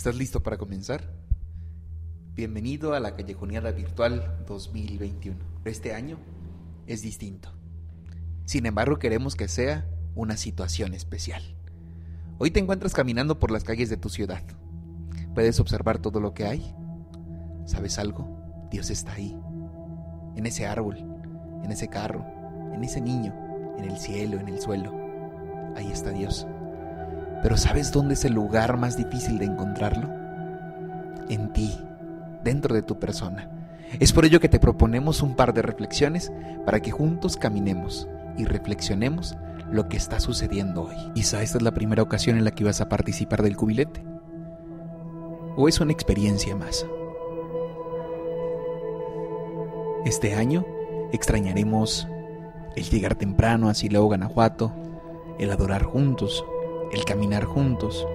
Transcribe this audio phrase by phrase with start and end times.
[0.00, 1.02] ¿Estás listo para comenzar?
[2.34, 5.36] Bienvenido a la Callejoneada Virtual 2021.
[5.66, 6.16] Este año
[6.86, 7.52] es distinto.
[8.46, 11.42] Sin embargo, queremos que sea una situación especial.
[12.38, 14.42] Hoy te encuentras caminando por las calles de tu ciudad.
[15.34, 16.74] Puedes observar todo lo que hay.
[17.66, 18.26] ¿Sabes algo?
[18.70, 19.38] Dios está ahí.
[20.34, 20.96] En ese árbol,
[21.62, 22.24] en ese carro,
[22.72, 23.34] en ese niño,
[23.76, 24.94] en el cielo, en el suelo.
[25.76, 26.46] Ahí está Dios.
[27.42, 30.08] Pero ¿sabes dónde es el lugar más difícil de encontrarlo?
[31.28, 31.78] En ti,
[32.44, 33.48] dentro de tu persona.
[33.98, 36.32] Es por ello que te proponemos un par de reflexiones
[36.64, 39.36] para que juntos caminemos y reflexionemos
[39.70, 40.96] lo que está sucediendo hoy.
[41.14, 44.02] Quizá esta es la primera ocasión en la que vas a participar del cubilete.
[45.56, 46.86] ¿O es una experiencia más?
[50.04, 50.64] Este año
[51.12, 52.08] extrañaremos
[52.76, 54.72] el llegar temprano a Silao, Guanajuato,
[55.38, 56.44] el adorar juntos,
[56.92, 58.06] el caminar juntos.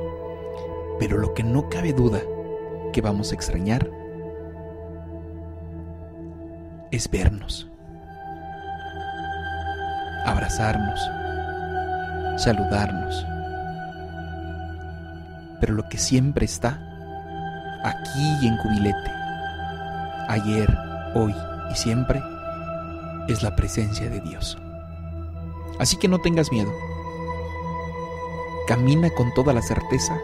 [0.99, 2.21] Pero lo que no cabe duda
[2.93, 3.89] que vamos a extrañar
[6.91, 7.69] es vernos,
[10.25, 10.99] abrazarnos,
[12.37, 13.25] saludarnos.
[15.59, 16.79] Pero lo que siempre está
[17.83, 19.11] aquí en Cubilete,
[20.29, 20.73] ayer,
[21.15, 21.35] hoy
[21.71, 22.21] y siempre,
[23.27, 24.57] es la presencia de Dios.
[25.79, 26.71] Así que no tengas miedo.
[28.67, 30.17] Camina con toda la certeza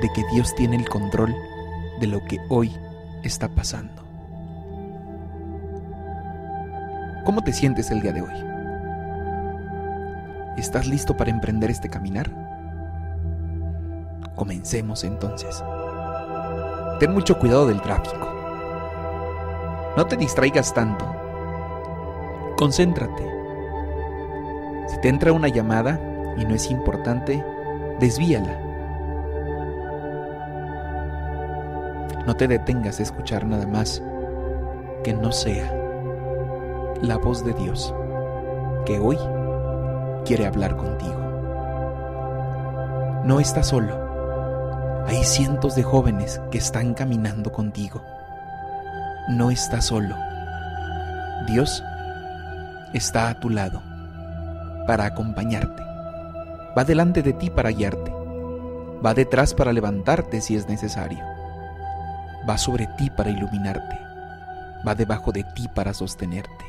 [0.00, 1.34] de que Dios tiene el control
[1.98, 2.72] de lo que hoy
[3.24, 4.04] está pasando.
[7.24, 8.32] ¿Cómo te sientes el día de hoy?
[10.56, 12.30] ¿Estás listo para emprender este caminar?
[14.36, 15.62] Comencemos entonces.
[17.00, 18.28] Ten mucho cuidado del tráfico.
[19.96, 21.04] No te distraigas tanto.
[22.56, 23.28] Concéntrate.
[24.86, 26.00] Si te entra una llamada
[26.36, 27.44] y no es importante,
[28.00, 28.58] desvíala.
[32.26, 34.02] No te detengas a escuchar nada más
[35.04, 35.72] que no sea
[37.02, 37.94] la voz de Dios
[38.84, 39.18] que hoy
[40.24, 41.20] quiere hablar contigo.
[43.24, 44.08] No estás solo.
[45.06, 48.02] Hay cientos de jóvenes que están caminando contigo.
[49.28, 50.16] No estás solo.
[51.46, 51.82] Dios
[52.92, 53.82] está a tu lado
[54.86, 55.89] para acompañarte.
[56.76, 58.12] Va delante de ti para guiarte.
[59.04, 61.18] Va detrás para levantarte si es necesario.
[62.48, 63.98] Va sobre ti para iluminarte.
[64.86, 66.64] Va debajo de ti para sostenerte.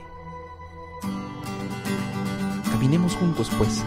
[2.71, 3.83] Caminemos juntos, pues.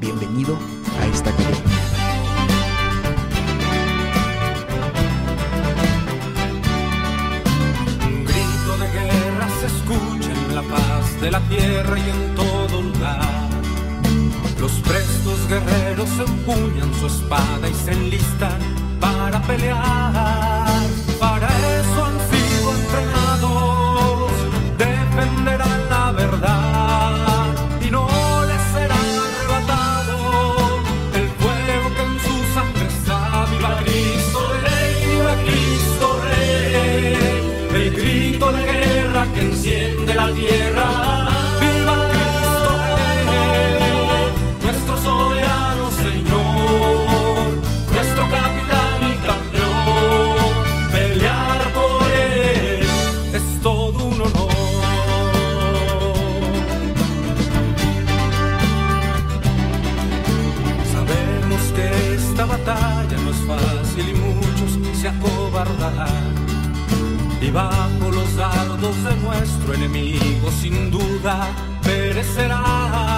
[0.00, 0.56] Bienvenido
[1.00, 1.78] a esta calle.
[11.20, 13.37] De la tierra y en todo lugar.
[14.60, 18.58] Los prestos guerreros empuñan su espada y se enlistan
[19.00, 20.57] para pelear.
[67.40, 71.48] Y bajo los dardos de nuestro enemigo sin duda
[71.82, 73.17] perecerá.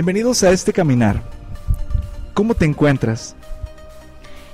[0.00, 1.22] Bienvenidos a este caminar.
[2.32, 3.36] ¿Cómo te encuentras?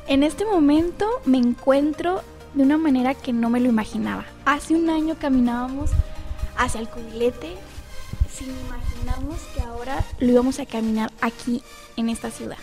[0.09, 4.25] En este momento me encuentro de una manera que no me lo imaginaba.
[4.45, 5.93] Hace un año caminábamos
[6.57, 7.55] hacia el cubilete
[8.37, 11.63] sin imaginarnos que ahora lo íbamos a caminar aquí
[11.97, 12.59] en esta ciudad.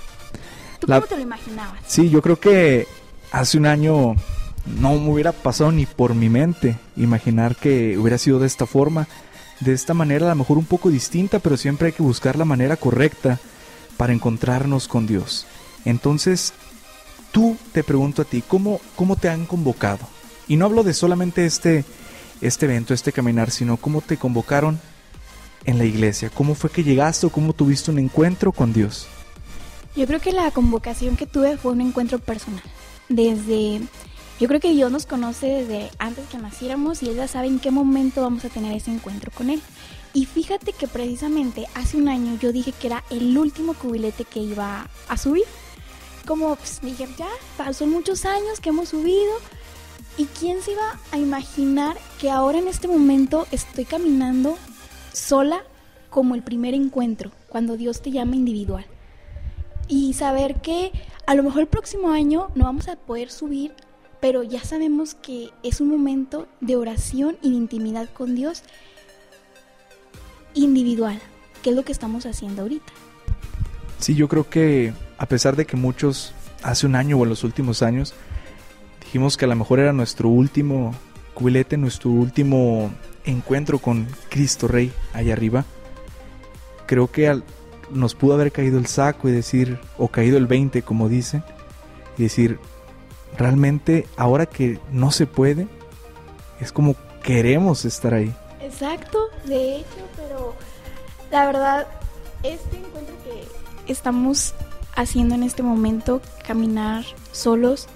[0.79, 1.79] ¿Tú La- cómo te lo imaginabas?
[1.87, 2.85] Sí, yo creo que
[3.31, 4.15] hace un año
[4.65, 9.07] no me hubiera pasado ni por mi mente imaginar que hubiera sido de esta forma,
[9.63, 12.45] de esta manera a lo mejor un poco distinta, pero siempre hay que buscar la
[12.45, 13.39] manera correcta
[13.97, 15.45] para encontrarnos con Dios.
[15.85, 16.53] Entonces,
[17.31, 20.07] tú te pregunto a ti, ¿cómo, cómo te han convocado?
[20.47, 21.85] Y no hablo de solamente este,
[22.41, 24.79] este evento, este caminar, sino cómo te convocaron
[25.65, 29.07] en la iglesia, cómo fue que llegaste o cómo tuviste un encuentro con Dios.
[29.95, 32.63] Yo creo que la convocación que tuve fue un encuentro personal.
[33.09, 33.81] Desde,
[34.39, 37.59] yo creo que Dios nos conoce desde antes que naciéramos y Él ya sabe en
[37.59, 39.61] qué momento vamos a tener ese encuentro con Él.
[40.13, 44.39] Y fíjate que precisamente hace un año yo dije que era el último cubilete que
[44.39, 45.45] iba a subir.
[46.27, 47.27] Como pues, dije, ya
[47.57, 49.33] pasó muchos años que hemos subido.
[50.17, 54.57] ¿Y quién se iba a imaginar que ahora en este momento estoy caminando
[55.11, 55.63] sola
[56.11, 58.85] como el primer encuentro, cuando Dios te llama individual?
[59.87, 60.91] y saber que
[61.25, 63.73] a lo mejor el próximo año no vamos a poder subir,
[64.23, 68.63] pero ya sabemos que es un momento de oración y de intimidad con Dios
[70.53, 71.19] individual,
[71.61, 72.93] que es lo que estamos haciendo ahorita.
[73.99, 77.43] Sí, yo creo que a pesar de que muchos hace un año o en los
[77.43, 78.13] últimos años
[79.03, 80.95] dijimos que a lo mejor era nuestro último
[81.33, 82.91] cubilete, nuestro último
[83.25, 85.65] encuentro con Cristo Rey allá arriba,
[86.85, 87.43] creo que al-
[87.91, 91.43] nos pudo haber caído el saco y decir, o caído el 20 como dicen,
[92.17, 92.57] y decir,
[93.37, 95.67] realmente ahora que no se puede,
[96.59, 98.33] es como queremos estar ahí.
[98.61, 100.55] Exacto, de hecho, pero
[101.31, 101.87] la verdad,
[102.43, 104.53] este encuentro que estamos
[104.95, 107.87] haciendo en este momento, caminar solos,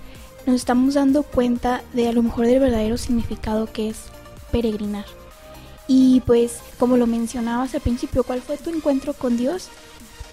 [0.46, 3.98] nos estamos dando cuenta de a lo mejor del verdadero significado que es
[4.52, 5.06] peregrinar.
[5.88, 9.70] Y pues, como lo mencionabas al principio, ¿cuál fue tu encuentro con Dios?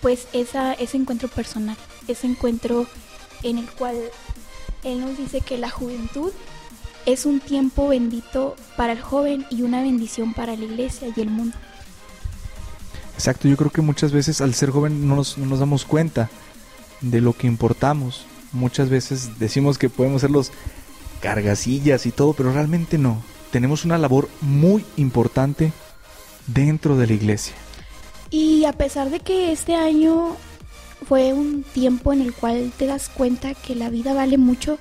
[0.00, 1.76] Pues esa, ese encuentro personal,
[2.08, 2.86] ese encuentro
[3.42, 3.96] en el cual
[4.84, 6.30] Él nos dice que la juventud
[7.06, 11.30] es un tiempo bendito para el joven y una bendición para la iglesia y el
[11.30, 11.56] mundo.
[13.14, 16.30] Exacto, yo creo que muchas veces al ser joven no nos, no nos damos cuenta
[17.00, 18.26] de lo que importamos.
[18.52, 20.50] Muchas veces decimos que podemos ser los
[21.20, 23.22] cargasillas y todo, pero realmente no.
[23.50, 25.72] Tenemos una labor muy importante
[26.46, 27.54] dentro de la iglesia.
[28.30, 30.36] Y a pesar de que este año
[31.04, 34.78] fue un tiempo en el cual te das cuenta que la vida vale mucho,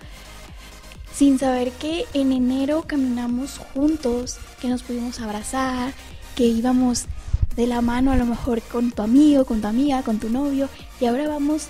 [1.13, 5.93] sin saber que en enero caminamos juntos, que nos pudimos abrazar,
[6.35, 7.05] que íbamos
[7.55, 10.69] de la mano a lo mejor con tu amigo, con tu amiga, con tu novio,
[10.99, 11.67] y ahora vamos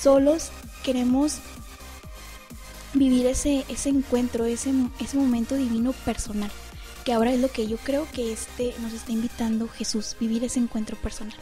[0.00, 0.50] solos,
[0.84, 1.38] queremos
[2.94, 6.50] vivir ese, ese encuentro, ese, ese momento divino personal,
[7.04, 10.60] que ahora es lo que yo creo que este nos está invitando Jesús, vivir ese
[10.60, 11.36] encuentro personal.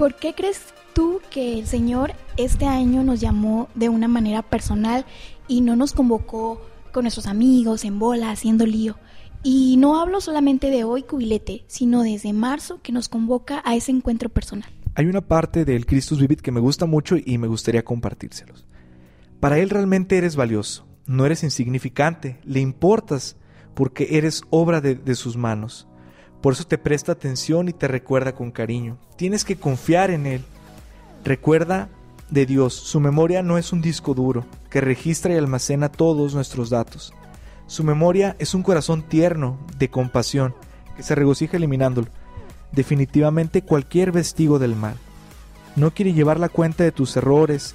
[0.00, 0.62] ¿Por qué crees
[0.94, 5.04] tú que el Señor este año nos llamó de una manera personal
[5.46, 8.96] y no nos convocó con nuestros amigos en bola haciendo lío?
[9.42, 13.92] Y no hablo solamente de hoy, cubilete, sino desde marzo que nos convoca a ese
[13.92, 14.70] encuentro personal.
[14.94, 18.66] Hay una parte del Christus Vivit que me gusta mucho y me gustaría compartírselos.
[19.38, 23.36] Para Él realmente eres valioso, no eres insignificante, le importas
[23.74, 25.89] porque eres obra de, de sus manos.
[26.40, 28.96] Por eso te presta atención y te recuerda con cariño.
[29.16, 30.44] Tienes que confiar en Él.
[31.24, 31.88] Recuerda
[32.30, 36.70] de Dios, su memoria no es un disco duro que registra y almacena todos nuestros
[36.70, 37.12] datos.
[37.66, 40.54] Su memoria es un corazón tierno, de compasión,
[40.96, 42.08] que se regocija eliminándolo.
[42.72, 44.94] Definitivamente cualquier vestigo del mal.
[45.76, 47.74] No quiere llevar la cuenta de tus errores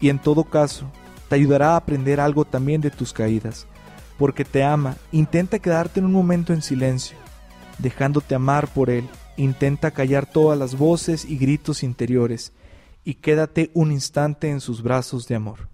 [0.00, 0.90] y en todo caso,
[1.28, 3.66] Te ayudará a aprender algo también de tus caídas.
[4.18, 7.16] Porque te ama, intenta quedarte en un momento en silencio,
[7.78, 9.08] dejándote amar por Él.
[9.36, 12.52] Intenta callar todas las voces y gritos interiores
[13.04, 15.68] y quédate un instante en sus brazos de amor.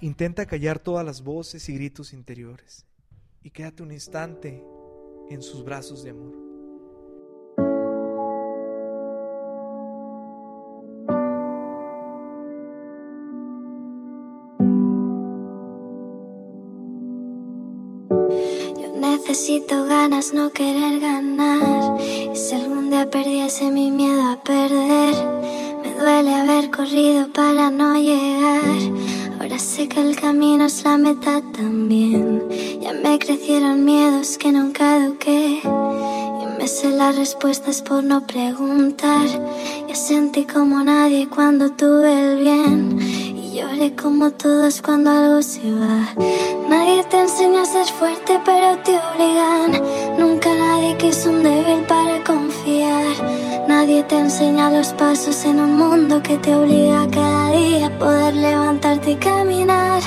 [0.00, 2.86] Intenta callar todas las voces y gritos interiores
[3.42, 4.62] y quédate un instante
[5.30, 6.45] en sus brazos de amor.
[19.36, 22.00] Necesito ganas, no querer ganar.
[22.00, 25.14] Y si algún día perdiese mi miedo a perder,
[25.82, 28.80] me duele haber corrido para no llegar
[29.38, 32.44] Ahora sé que el camino es la meta también.
[32.80, 35.60] Ya me crecieron miedos que nunca eduqué.
[35.62, 39.26] Y me sé las respuestas por no preguntar.
[39.86, 43.35] Ya sentí como nadie cuando tuve el bien.
[43.56, 46.12] Lloré como todos cuando algo se va.
[46.68, 49.72] Nadie te enseña a ser fuerte, pero te obligan.
[50.18, 53.16] Nunca nadie quiso un débil para confiar.
[53.66, 58.34] Nadie te enseña los pasos en un mundo que te obliga cada día a poder
[58.34, 60.02] levantarte y caminar.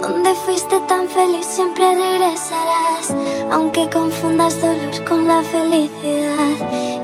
[0.00, 3.12] Donde fuiste tan feliz siempre regresarás,
[3.50, 6.54] aunque confundas dolor con la felicidad.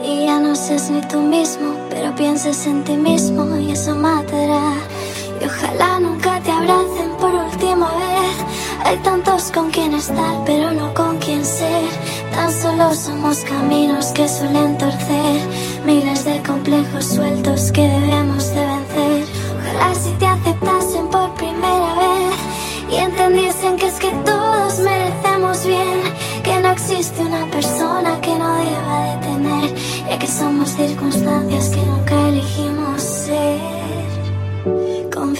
[0.04, 4.76] Y ya no seas ni tú mismo, pero pienses en ti mismo y eso matará.
[5.40, 8.36] Y ojalá nunca te abracen por última vez.
[8.84, 11.88] Hay tantos con quien estar, pero no con quien ser.
[12.34, 15.40] Tan solo somos caminos que suelen torcer.
[15.86, 19.24] Miles de complejos sueltos que debemos de vencer.
[19.58, 22.36] Ojalá si te aceptasen por primera vez
[22.90, 26.02] y entendiesen que es que todos merecemos bien.
[26.44, 29.74] Que no existe una persona que no deba de tener,
[30.06, 33.79] ya que somos circunstancias que nunca elegimos ser.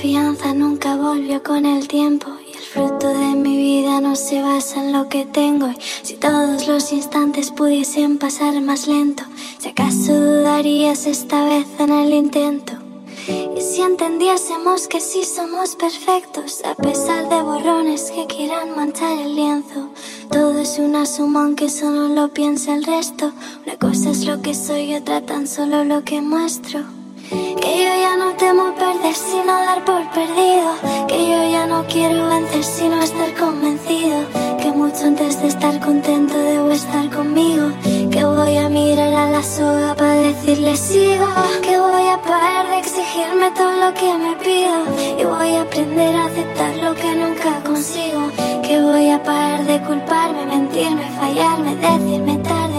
[0.00, 4.83] Confianza nunca volvió con el tiempo y el fruto de mi vida no se basa
[4.83, 5.69] en lo que tengo.
[5.69, 9.25] Y si todos los instantes pudiesen pasar más lento,
[9.59, 12.73] si acaso dudarías esta vez en el intento.
[13.28, 19.37] Y si entendiésemos que sí somos perfectos, a pesar de borrones que quieran manchar el
[19.37, 19.90] lienzo,
[20.30, 23.33] todo es una suma aunque solo lo piensa el resto.
[23.66, 27.00] Una cosa es lo que soy, otra tan solo lo que muestro.
[27.30, 30.70] Que yo ya no temo perder sino dar por perdido.
[31.06, 34.18] Que yo ya no quiero vencer sino estar convencido.
[34.60, 37.70] Que mucho antes de estar contento debo estar conmigo.
[38.10, 41.28] Que voy a mirar a la soga para decirle sigo.
[41.62, 44.76] Que voy a parar de exigirme todo lo que me pido.
[45.20, 48.22] Y voy a aprender a aceptar lo que nunca consigo.
[48.66, 52.70] Que voy a parar de culparme, mentirme, fallarme, decirme tarde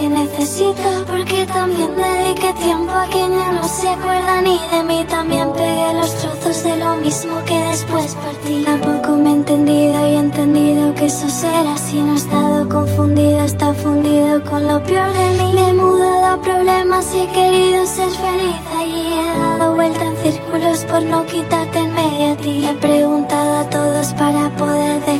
[0.00, 0.88] que necesito.
[1.06, 5.04] Porque también dediqué tiempo a quien ya no se acuerda ni de mí.
[5.08, 8.64] También pegué los trozos de lo mismo que después partí.
[8.64, 12.00] Tampoco me he entendido y he entendido que eso será así.
[12.00, 15.52] No he estado confundido, está fundido con lo peor de mí.
[15.54, 18.56] Me he mudado a problemas y he querido ser feliz.
[18.78, 22.66] Allí he dado vuelta en círculos por no quitarte en medio a ti.
[22.66, 25.19] He preguntado a todos para poder definirme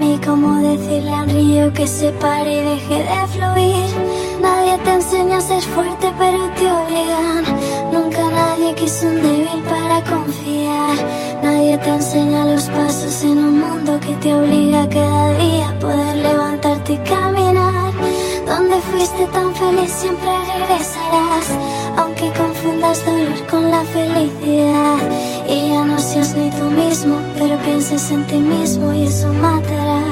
[0.00, 0.18] mí.
[0.24, 3.90] Como decirle a un río que se pare y deje de fluir.
[4.40, 7.44] Nadie te enseña a ser fuerte, pero te obligan.
[7.92, 10.96] Nunca nadie quiso un débil para confiar.
[11.42, 16.16] Nadie te enseña los pasos en un mundo que te obliga cada día a poder
[16.16, 17.92] levantarte y caminar.
[18.46, 21.46] Donde fuiste tan feliz siempre regresarás,
[22.00, 24.98] aunque confundas dolor con la felicidad.
[25.48, 30.02] Y ya no seas ni tú mismo, pero pienses en ti mismo y eso matará.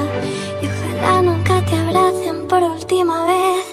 [0.61, 3.68] Y ojalá nunca te abracen por última vez.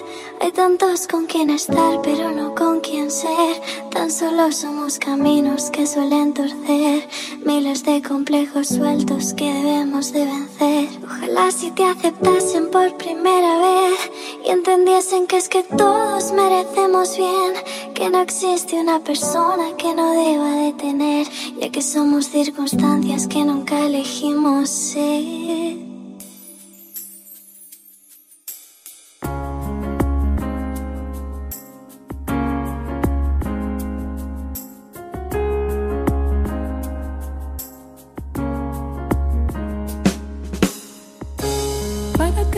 [0.47, 3.61] Hay tantos con quien estar, pero no con quien ser.
[3.91, 7.05] Tan solo somos caminos que suelen torcer.
[7.43, 10.87] Miles de complejos sueltos que debemos de vencer.
[11.03, 13.99] Ojalá si te aceptasen por primera vez
[14.45, 17.53] y entendiesen que es que todos merecemos bien.
[17.93, 21.27] Que no existe una persona que no deba de tener,
[21.59, 25.86] ya que somos circunstancias que nunca elegimos ser.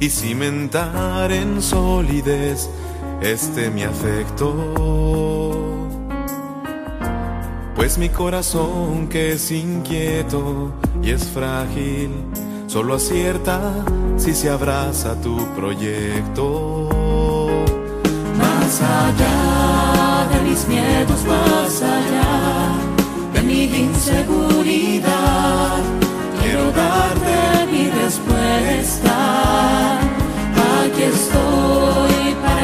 [0.00, 2.68] y cimentar en solidez
[3.20, 4.54] este mi afecto.
[7.74, 12.10] Pues mi corazón que es inquieto y es frágil,
[12.66, 13.84] solo acierta
[14.16, 16.88] si se abraza tu proyecto.
[18.36, 22.72] Más allá de mis miedos, más allá
[23.32, 24.37] de mi inseguridad,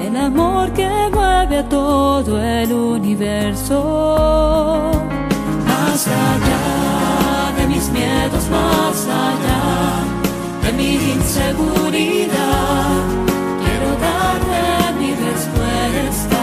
[0.00, 3.80] el amor que mueve a todo el universo.
[5.66, 9.64] Más allá de mis miedos, más allá
[10.62, 13.00] de mi inseguridad,
[13.62, 14.60] quiero darte
[14.98, 16.42] mi respuesta.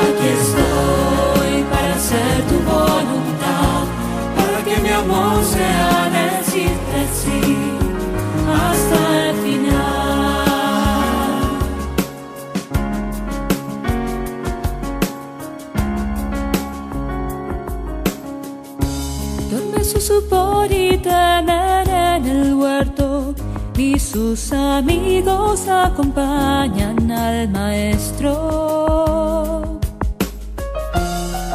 [0.00, 3.82] Aquí estoy para hacer tu voluntad,
[4.36, 7.67] para que mi amor sea decirte sí
[20.08, 23.34] Duerme su supor y temer en el huerto,
[23.76, 29.00] y sus amigos acompañan al maestro.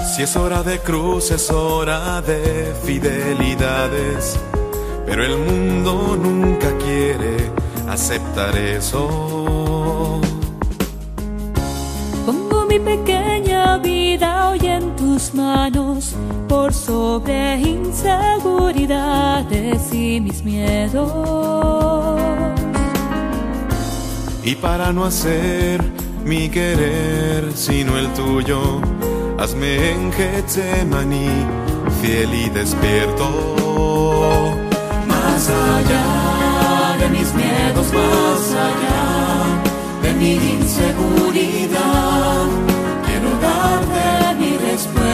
[0.05, 4.37] Si es hora de cruz, es hora de fidelidades,
[5.05, 7.51] pero el mundo nunca quiere
[7.89, 10.21] aceptar eso.
[12.25, 16.15] Pongo mi pequeña vida hoy en tus manos
[16.53, 21.11] por sobre inseguridades y mis miedos.
[24.43, 25.81] Y para no hacer
[26.23, 28.79] mi querer sino el tuyo,
[29.39, 31.31] hazme en Getsemaní
[32.01, 33.25] fiel y despierto.
[35.07, 39.03] Más allá de mis miedos, más allá
[40.03, 42.45] de mi inseguridad,
[43.05, 44.05] quiero darte
[44.39, 45.12] mi respuesta.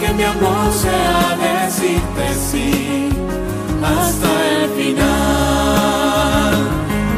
[0.00, 3.10] Que mi amor sea decirte sí
[3.82, 6.54] hasta el final.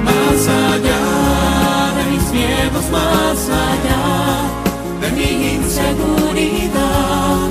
[0.05, 1.05] Más allá
[1.97, 4.05] de mis miedos, más allá
[5.01, 7.49] de mi inseguridad,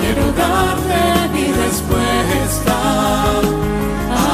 [0.00, 1.00] quiero darte
[1.34, 2.76] mi respuesta.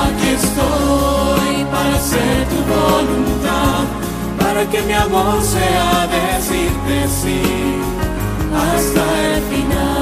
[0.03, 3.83] Aquí estoy para hacer tu voluntad,
[4.39, 7.43] para que mi amor sea decirte sí
[8.55, 9.03] hasta
[9.35, 9.94] el final.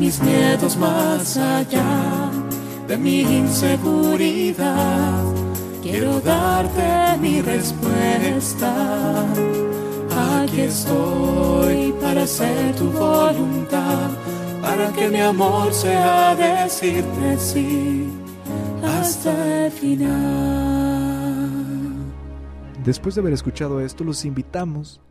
[0.00, 2.30] Mis miedos, más allá
[2.88, 5.22] de mi inseguridad.
[5.82, 9.26] Quiero darte mi respuesta.
[10.40, 14.08] Aquí estoy para hacer tu voluntad,
[14.62, 18.08] para que mi amor sea decirte sí
[18.82, 21.50] hasta el final.
[22.82, 25.02] Después de haber escuchado esto, los invitamos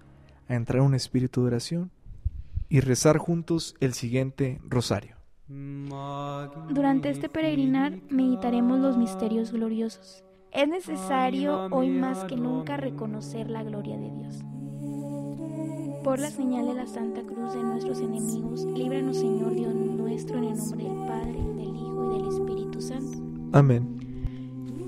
[0.48, 1.92] a entrar en un espíritu de oración
[2.70, 5.18] y rezar juntos el siguiente rosario.
[6.70, 10.24] Durante este peregrinar meditaremos los misterios gloriosos.
[10.52, 14.44] Es necesario hoy más que nunca reconocer la gloria de Dios.
[16.04, 20.46] Por la señal de la Santa Cruz de nuestros enemigos, líbranos Señor Dios nuestro en
[20.46, 23.18] el nombre del Padre, del Hijo y del Espíritu Santo.
[23.52, 23.99] Amén.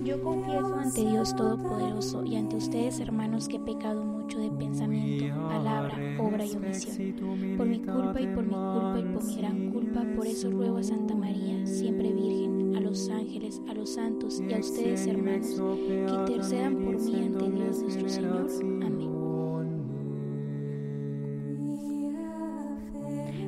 [0.04, 5.36] Yo confieso ante Dios Todopoderoso y ante ustedes, hermanos, que he pecado mucho de pensamiento,
[5.48, 7.56] palabra, obra y omisión.
[7.56, 10.78] Por mi culpa y por mi culpa y por mi gran culpa, por eso ruego
[10.78, 15.62] a Santa María, siempre Virgen, a los ángeles, a los santos y a ustedes, hermanos,
[16.08, 19.11] que intercedan por mí ante Dios nuestro Señor.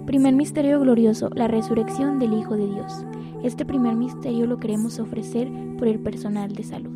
[0.05, 3.05] Primer misterio glorioso, la resurrección del Hijo de Dios.
[3.43, 6.91] Este primer misterio lo queremos ofrecer por el personal de salud.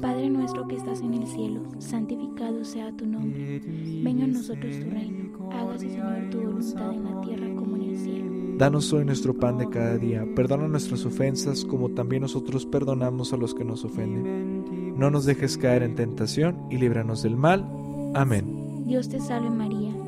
[0.00, 3.60] Padre nuestro que estás en el cielo, santificado sea tu nombre.
[4.02, 5.50] Venga a nosotros tu reino.
[5.52, 8.30] Hágase, Señor, tu voluntad en la tierra como en el cielo.
[8.58, 10.24] Danos hoy nuestro pan de cada día.
[10.34, 14.96] Perdona nuestras ofensas como también nosotros perdonamos a los que nos ofenden.
[14.96, 17.68] No nos dejes caer en tentación y líbranos del mal.
[18.14, 18.84] Amén.
[18.88, 19.77] Dios te salve María,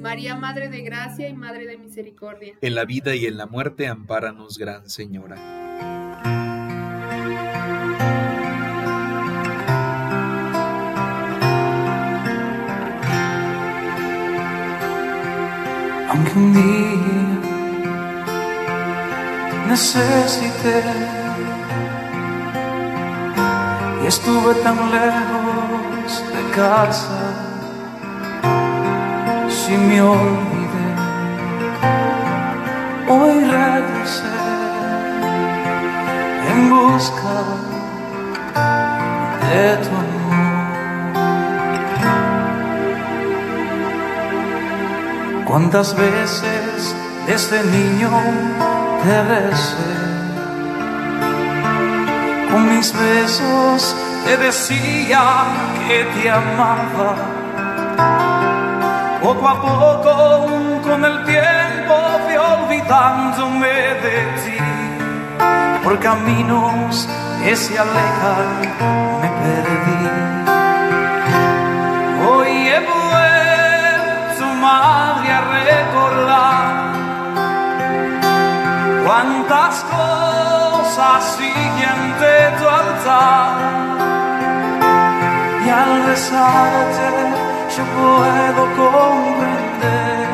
[0.00, 2.54] María, Madre de Gracia y Madre de Misericordia.
[2.60, 5.36] En la vida y en la muerte, ampáranos, Gran Señora.
[16.08, 17.30] Aunque un día
[19.68, 20.82] necesité
[24.02, 27.29] y estuve tan lejos de casa,
[29.70, 30.88] si me olvidé,
[33.08, 34.34] hoy regresé
[36.50, 37.36] en busca
[39.46, 40.38] de tu amor.
[45.44, 46.96] Cuántas veces
[47.28, 48.10] desde niño
[49.04, 49.94] te besé,
[52.50, 53.78] con mis besos
[54.24, 55.22] te decía
[55.86, 57.14] que te amaba.
[59.40, 61.94] Poco a poco, con el tiempo
[62.26, 63.72] fui olvidándome
[64.04, 64.58] de ti,
[65.82, 67.08] por caminos
[67.42, 68.60] que se alejan
[69.22, 70.04] me perdí.
[72.28, 76.92] Hoy he vuelto, madre, a recordar
[79.06, 83.52] cuántas cosas siguen de tu altar.
[85.64, 87.49] Y al rezarte
[87.96, 90.28] puedo comprender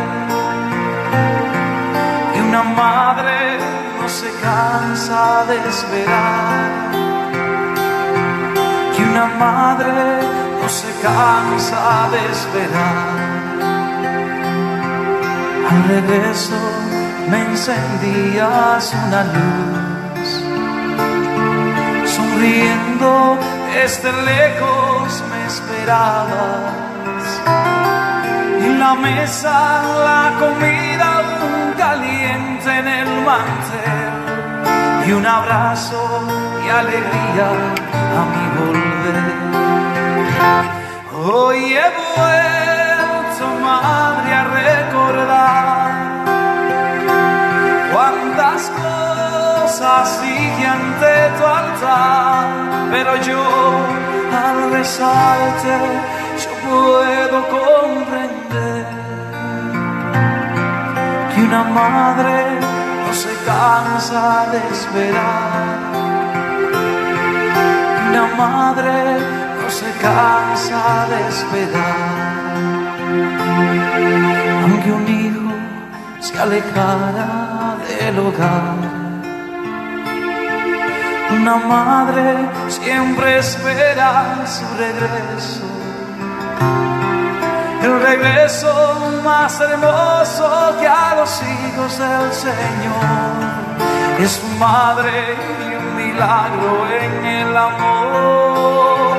[2.33, 3.59] que una madre
[4.01, 6.91] no se cansa esperar.
[8.95, 10.21] Que una madre
[10.61, 13.37] no se cansa de esperar.
[15.71, 16.61] Al regreso
[17.31, 20.31] me encendías una luz.
[22.15, 23.39] Sonriendo
[23.75, 26.66] desde lejos me esperabas.
[28.87, 29.59] La mesa,
[30.09, 31.11] la comida
[31.77, 34.13] caliente en el mantel.
[35.09, 36.03] Y un abrazo
[36.65, 37.49] y alegría
[38.19, 39.17] a mi volver.
[41.19, 45.89] Hoy he vuelto, madre, a recordar
[47.93, 52.45] cuántas cosas sigue ante tu altar,
[52.93, 53.43] pero yo
[54.45, 55.75] al besarte
[56.43, 58.26] yo puedo comprender
[61.47, 62.59] una madre
[63.07, 65.77] no se cansa de esperar,
[68.09, 68.97] una madre
[69.61, 72.57] no se cansa de esperar,
[74.65, 75.53] aunque un hijo
[76.21, 79.07] se alejara del hogar.
[81.39, 82.27] Una madre
[82.69, 85.76] siempre espera su regreso.
[88.09, 88.73] Regreso
[89.25, 93.37] más hermoso que a los hijos del Señor.
[94.21, 99.17] Es su madre y un milagro en el amor.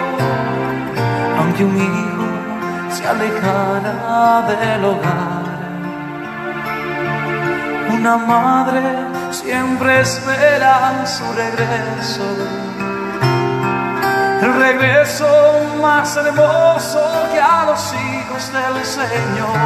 [1.39, 5.47] Aunque un hijo se alejara del hogar
[7.99, 8.81] una madre
[9.31, 12.23] siempre espera su regreso.
[14.41, 15.27] El regreso
[15.81, 17.01] más hermoso
[17.33, 19.57] que a los hijos del Señor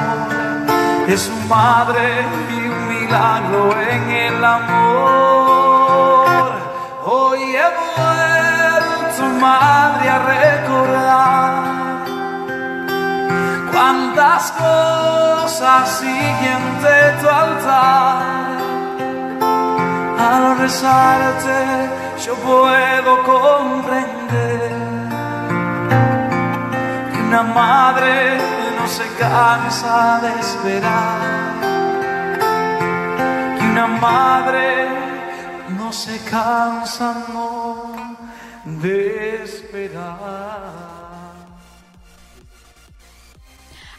[1.06, 6.22] es su madre y un milagro en el amor.
[7.04, 11.52] Hoy he vuelto, madre, a recordar
[13.74, 18.22] cuántas cosas siguen de tu altar.
[20.18, 21.90] Al rezarte
[22.26, 24.72] yo puedo comprender
[27.28, 28.51] una madre
[28.91, 31.19] se cansa de esperar.
[33.58, 34.89] Que una madre
[35.77, 37.93] no se cansa no
[38.65, 40.91] de esperar.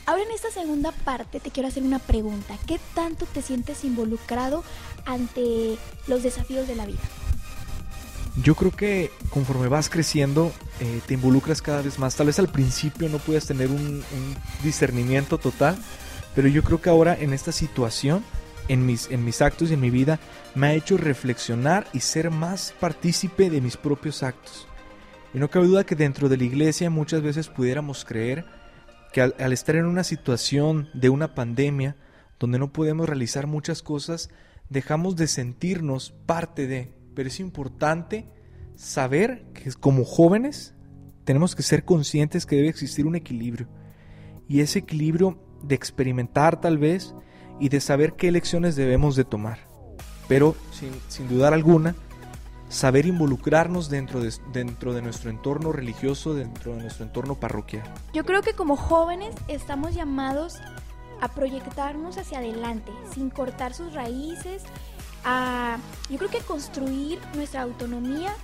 [0.05, 2.55] Ahora en esta segunda parte te quiero hacer una pregunta.
[2.67, 4.63] ¿Qué tanto te sientes involucrado
[5.07, 7.01] ante los desafíos de la vida?
[8.37, 12.17] Yo creo que conforme vas creciendo eh, te involucras cada vez más.
[12.17, 14.03] Tal vez al principio no puedas tener un,
[14.63, 15.77] discernimiento total,
[16.35, 18.25] pero yo creo que ahora en esta situación,
[18.69, 20.19] en mis, en mis actos y en mi vida,
[20.55, 24.67] me ha hecho reflexionar y ser más partícipe de mis propios actos.
[25.35, 28.45] Y no cabe duda que dentro de la iglesia muchas veces pudiéramos creer
[29.13, 31.97] que al, estar en una situación de una pandemia
[32.39, 34.31] donde no podemos realizar muchas cosas,
[34.71, 37.02] dejamos de sentirnos parte de.
[37.15, 38.29] Pero es importante
[38.77, 40.75] saber que como jóvenes
[41.25, 43.69] tenemos que ser conscientes que debe existir un equilibrio.
[44.49, 47.15] Y ese equilibrio de experimentar tal vez
[47.61, 49.59] y de saber qué lecciones debemos de tomar.
[50.29, 51.95] Pero sin, sin dudar alguna,
[52.73, 57.85] saber involucrarnos dentro de, dentro de nuestro entorno religioso, dentro de nuestro entorno parroquial.
[58.15, 60.57] Yo creo que como jóvenes estamos llamados
[61.21, 64.65] a proyectarnos hacia adelante, sin cortar sus raíces,
[65.25, 65.79] a
[66.11, 68.35] yo creo que construir nuestra autonomía,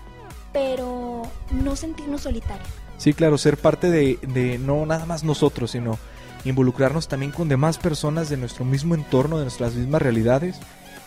[0.52, 2.68] pero no sentirnos solitarios.
[2.96, 5.98] Sí, claro, ser parte de, de no nada más nosotros, sino
[6.44, 10.56] involucrarnos también con demás personas de nuestro mismo entorno, de nuestras mismas realidades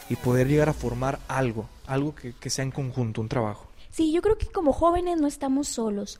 [0.09, 3.67] y poder llegar a formar algo, algo que, que, sea en conjunto, un trabajo.
[3.91, 6.19] Sí, yo creo que como jóvenes no estamos solos.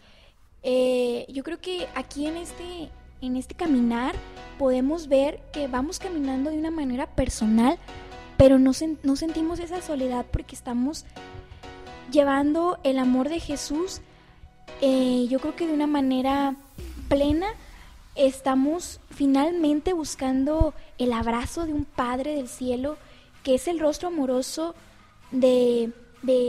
[0.64, 2.90] Eh, yo creo que aquí en este,
[3.22, 4.16] en este caminar
[4.60, 7.78] podemos ver que vamos caminando de una manera personal,
[8.42, 11.06] pero no, sentimos esa soledad porque estamos
[12.12, 14.02] llevando el amor de Jesús,
[14.82, 16.56] eh, yo creo que de una manera
[17.08, 17.46] plena
[18.16, 22.98] estamos finalmente buscando el abrazo de un Padre del cielo
[23.44, 24.74] que es el rostro amoroso
[25.32, 25.92] de,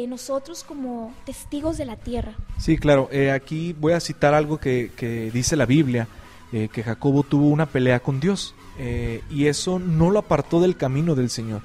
[0.09, 2.33] nosotros como testigos de la tierra.
[2.57, 3.11] Sí, claro.
[3.13, 6.09] Eh, aquí voy a citar algo que, dice la Biblia,
[6.55, 8.55] eh, que Jacobo tuvo una pelea con Dios
[9.31, 11.61] y eso no lo apartó del camino del Señor.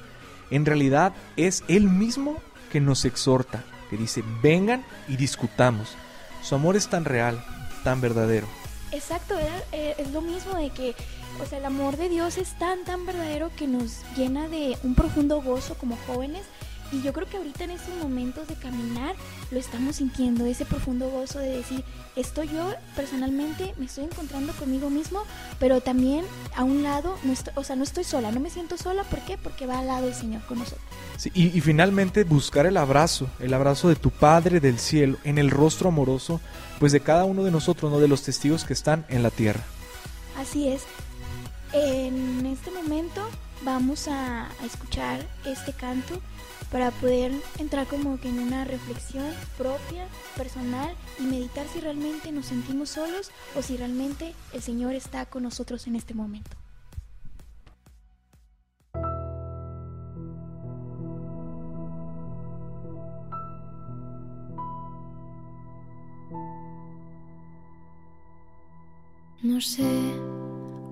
[0.51, 5.95] En realidad es Él mismo que nos exhorta, que dice, vengan y discutamos.
[6.41, 7.43] Su amor es tan real,
[7.83, 8.47] tan verdadero.
[8.91, 9.35] Exacto,
[9.71, 10.95] es lo mismo de que
[11.41, 14.95] o sea, el amor de Dios es tan, tan verdadero que nos llena de un
[14.95, 16.43] profundo gozo como jóvenes
[16.91, 19.15] Y yo creo que ahorita en estos momentos de caminar
[19.51, 21.83] lo estamos sintiendo, ese profundo gozo de decir,
[22.15, 25.23] estoy yo personalmente, me estoy encontrando conmigo mismo,
[25.59, 28.77] pero también a un lado, no estoy, o sea, no estoy sola, no me siento
[28.77, 29.37] sola, ¿por qué?
[29.37, 30.85] Porque va al lado del Señor con nosotros.
[31.17, 35.37] Sí, y, y finalmente buscar el abrazo, el abrazo de tu Padre del cielo, en
[35.37, 36.39] el rostro amoroso,
[36.79, 39.63] pues de cada uno de nosotros, no de los testigos que están en la tierra.
[40.37, 40.83] Así es.
[41.73, 43.27] En este momento
[43.63, 46.21] vamos a, escuchar este canto
[46.71, 49.25] para poder entrar como que en una reflexión
[49.57, 55.25] propia, personal y meditar si realmente nos sentimos solos o si realmente el Señor está
[55.25, 56.57] con nosotros en este momento.
[69.43, 70.36] No sé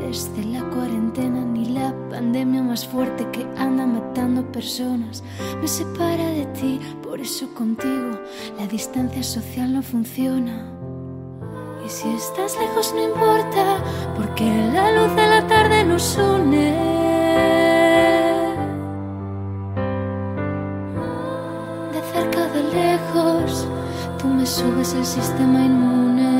[0.00, 5.22] Desde la cuarentena ni la pandemia más fuerte que anda matando personas
[5.60, 8.18] me separa de ti, por eso contigo
[8.58, 10.64] la distancia social no funciona.
[11.84, 13.78] Y si estás lejos no importa,
[14.16, 16.70] porque la luz de la tarde nos une.
[21.92, 23.66] De cerca de lejos,
[24.18, 26.39] tú me subes el sistema inmune.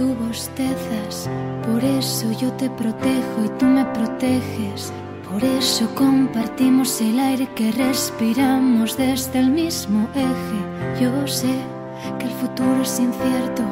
[0.00, 1.28] tú bostezas,
[1.66, 4.90] por eso yo te protejo y tú me proteges.
[5.28, 11.04] Por eso compartimos el aire que respiramos desde el mismo eje.
[11.04, 11.54] Yo sé
[12.18, 13.62] que el futuro es incierto,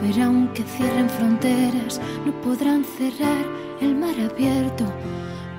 [0.00, 3.44] pero aunque cierren fronteras, no podrán cerrar
[3.80, 4.84] el mar abierto.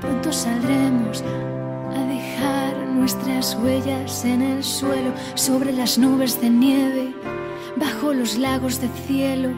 [0.02, 1.24] Pronto saldremos
[1.96, 7.14] a dejar nuestras huellas en el suelo, sobre las nubes de nieve,
[7.78, 9.52] bajo los lagos de cielo,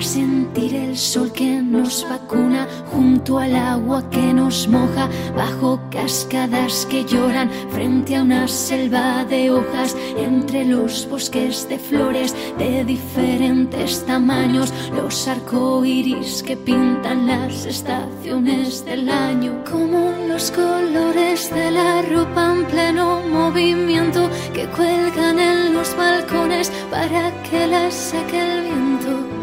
[0.00, 6.86] a sentir el sol que nos vacuna, junto al agua que nos moja, bajo cascadas
[6.86, 14.04] que lloran, frente a una selva de hojas, entre los bosques de flores de diferentes
[14.06, 22.54] tamaños, los arcoíris que pintan las estaciones del año, como los colores de la ropa
[22.54, 29.39] en pleno movimiento que cuelgan en los balcones para que las saque el viento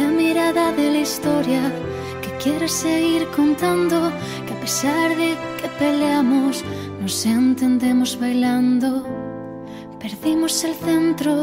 [0.00, 1.62] la mirada de la historia
[2.22, 4.10] que quiere seguir contando
[4.46, 6.64] que a pesar de que peleamos
[7.00, 8.90] nos entendemos bailando.
[9.98, 11.34] Perdimos el centro.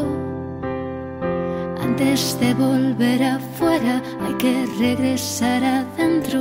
[1.86, 6.40] Antes de volver afuera hay que regresar adentro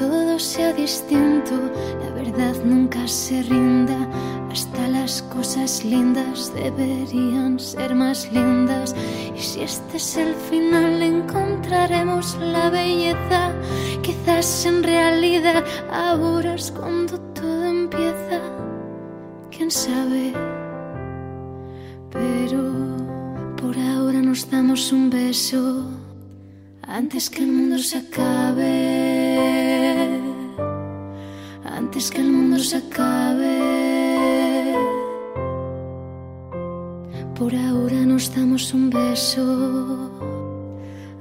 [0.00, 1.54] todo sea distinto
[2.02, 3.98] la verdad nunca se rinda.
[4.50, 8.96] Hasta las cosas lindas deberían ser más lindas.
[9.36, 13.52] Y si este es el final encontraremos la belleza.
[14.02, 18.40] Quizás en realidad ahora es cuando todo empieza.
[19.50, 20.32] Quién sabe
[22.12, 22.62] pero
[23.56, 25.88] por ahora nos damos un beso
[26.82, 29.29] antes que el mundo se acabe
[31.80, 33.56] antes que el mundo se acabe.
[37.38, 39.46] Por ahora nos damos un beso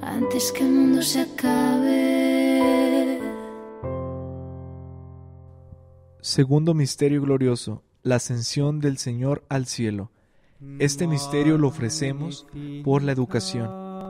[0.01, 3.19] antes que el mundo se acabe.
[6.19, 10.11] Segundo misterio glorioso, la ascensión del Señor al cielo.
[10.79, 12.45] Este misterio lo ofrecemos
[12.83, 13.88] por la educación.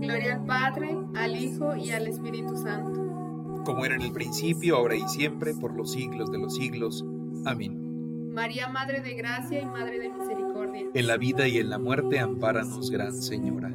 [0.00, 3.06] Gloria al Padre, al Hijo y al Espíritu Santo.
[3.64, 7.04] como era en el principio, ahora y siempre, por los siglos de los siglos.
[7.44, 8.32] Amén.
[8.32, 10.86] María, Madre de Gracia y Madre de Misericordia.
[10.94, 13.70] En la vida y en la muerte, ampáranos, Gran Señora.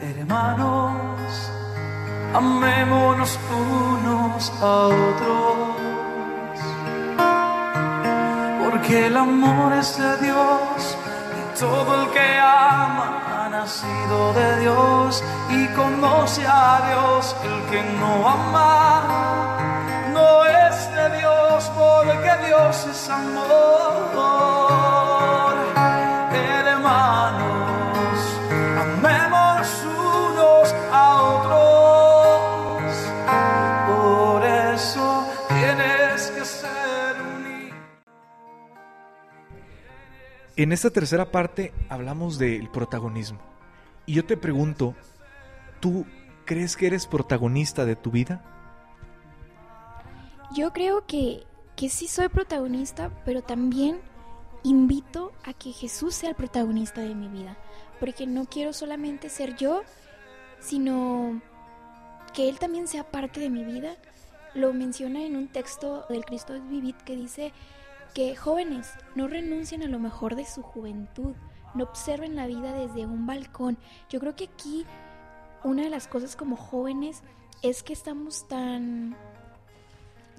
[0.00, 1.50] Hermanos,
[2.34, 5.56] amémonos unos a otros,
[8.64, 10.98] porque el amor es de Dios
[11.58, 17.36] todo el que ama ha nacido de Dios y conoce a Dios.
[17.44, 19.02] El que no ama
[20.12, 24.91] no es de Dios, porque Dios es amor.
[40.54, 43.40] En esta tercera parte hablamos del protagonismo.
[44.04, 44.94] Y yo te pregunto,
[45.80, 46.04] ¿tú
[46.44, 48.44] crees que eres protagonista de tu vida?
[50.54, 51.44] Yo creo que,
[51.74, 54.00] que sí soy protagonista, pero también
[54.62, 57.56] invito a que Jesús sea el protagonista de mi vida.
[57.98, 59.82] Porque no quiero solamente ser yo,
[60.60, 61.40] sino
[62.34, 63.96] que Él también sea parte de mi vida.
[64.54, 67.54] Lo menciona en un texto del Cristo Vivit que dice
[68.14, 71.34] que jóvenes no renuncien a lo mejor de su juventud,
[71.74, 73.78] no observen la vida desde un balcón.
[74.10, 74.84] Yo creo que aquí
[75.64, 77.22] una de las cosas como jóvenes
[77.62, 79.16] es que estamos tan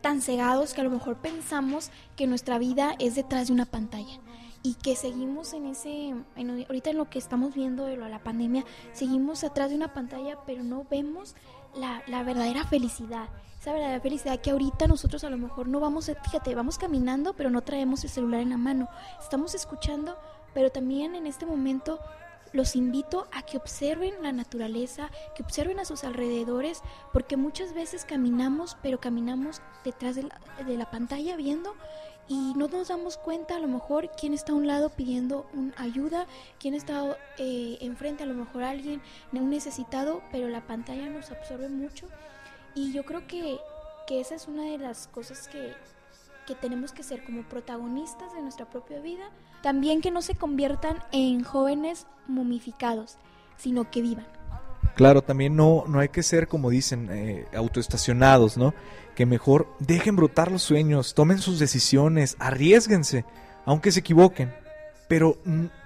[0.02, 4.20] tan cegados que a lo mejor pensamos que nuestra vida es detrás de una pantalla
[4.62, 8.22] y que seguimos en ese, en- ahorita en lo que estamos viendo de lo la
[8.22, 11.36] pandemia, seguimos atrás de una pantalla, pero no vemos
[11.76, 13.30] la, la verdadera felicidad.
[13.64, 17.50] Esa verdadera felicidad que ahorita nosotros a lo mejor no vamos, fíjate, vamos caminando, pero
[17.50, 18.90] no traemos el celular en la mano.
[19.22, 20.18] Estamos escuchando,
[20.54, 21.98] pero también en este momento
[22.52, 26.82] los invito a que observen la naturaleza, que observen a sus alrededores,
[27.14, 31.74] porque muchas veces caminamos, pero caminamos detrás de la, de la pantalla viendo
[32.28, 35.46] y no nos damos cuenta a lo mejor quién está a un lado pidiendo
[35.78, 36.28] ayuda,
[36.60, 39.02] quién está eh, enfrente a lo mejor alguien,
[39.32, 42.10] un necesitado, pero la pantalla nos absorbe mucho
[42.76, 43.58] y yo creo que,
[44.08, 45.74] que esa es una de las cosas que,
[46.46, 49.30] que tenemos que ser como protagonistas de nuestra propia vida.
[49.62, 53.18] También que no se conviertan en jóvenes momificados,
[53.58, 54.28] sino que vivan.
[54.96, 58.74] Claro, también no, no hay que ser, como dicen, eh, autoestacionados, ¿no?
[59.16, 63.26] Que mejor dejen brotar los sueños, tomen sus decisiones, arriesguense,
[63.66, 64.54] aunque se equivoquen,
[65.08, 65.38] pero,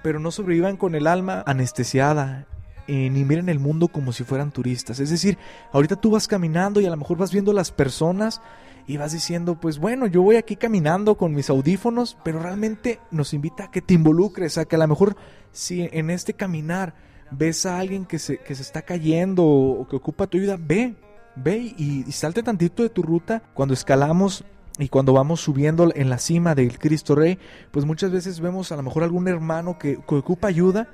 [0.04, 2.48] pero no sobrevivan con el alma anestesiada,
[2.88, 5.00] eh, ni miren el mundo como si fueran turistas.
[5.00, 5.38] Es decir,
[5.74, 8.42] ahorita tú vas caminando y a lo mejor vas viendo las personas
[8.88, 13.34] y vas diciendo, pues bueno, yo voy aquí caminando con mis audífonos, pero realmente nos
[13.34, 15.18] invita a que te involucres, a que a lo mejor
[15.52, 16.96] si en este caminar
[17.30, 20.96] ves a alguien que se, que se está cayendo o que ocupa tu ayuda, ve,
[21.36, 23.44] ve y, y salte tantito de tu ruta.
[23.54, 24.46] Cuando escalamos
[24.80, 27.40] y cuando vamos subiendo en la cima del Cristo Rey,
[27.72, 30.88] pues muchas veces vemos a lo mejor algún hermano que, que ocupa ayuda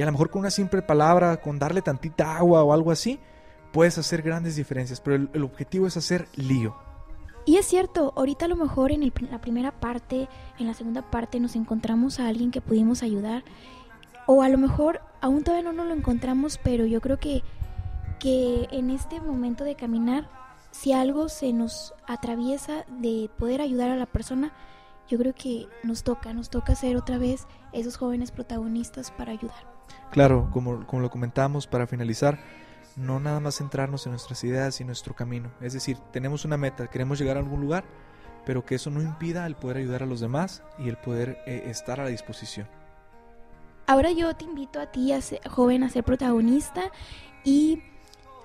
[0.00, 3.20] y a lo mejor con una simple palabra, con darle tantita agua o algo así,
[3.70, 6.74] puedes hacer grandes diferencias, pero el, objetivo es hacer lío.
[7.44, 10.26] Y es cierto, ahorita a lo mejor en la primera parte,
[10.58, 13.44] en la segunda parte nos encontramos a alguien que pudimos ayudar
[14.24, 17.42] o a lo mejor aún todavía no nos lo encontramos, pero yo creo que,
[18.18, 20.30] que en este momento de caminar,
[20.70, 24.50] si algo se nos atraviesa de poder ayudar a la persona,
[25.10, 29.79] yo creo que nos toca, nos toca ser otra vez esos jóvenes protagonistas para ayudar.
[30.10, 32.38] Claro, como, como lo comentamos para finalizar,
[32.96, 35.50] no nada más centrarnos en nuestras ideas y nuestro camino.
[35.60, 37.84] Es decir, tenemos una meta, queremos llegar a algún lugar,
[38.44, 41.64] pero que eso no impida el poder ayudar a los demás y el poder eh,
[41.66, 42.66] estar a la disposición.
[43.86, 46.90] Ahora yo te invito a ti, a ser- joven, a ser protagonista
[47.44, 47.82] y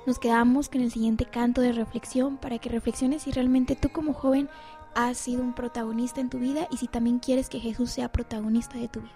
[0.05, 4.13] nos quedamos con el siguiente canto de reflexión para que reflexiones si realmente tú como
[4.13, 4.49] joven
[4.93, 8.77] has sido un protagonista en tu vida y si también quieres que Jesús sea protagonista
[8.77, 9.11] de tu vida.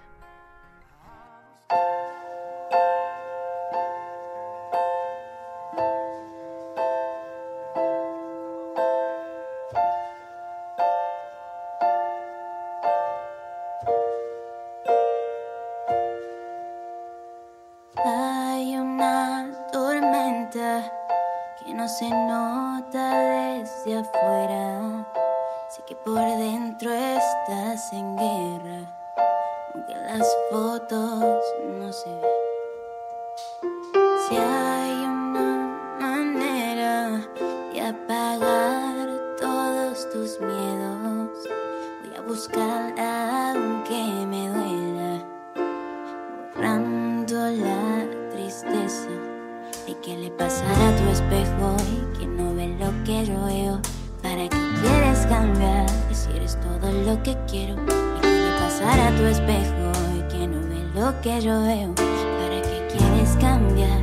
[56.49, 57.75] Y todo lo que quiero.
[57.75, 61.93] Hay que le pasar a tu espejo y que no ve lo que yo veo.
[61.93, 64.01] ¿Para que quieres cambiar?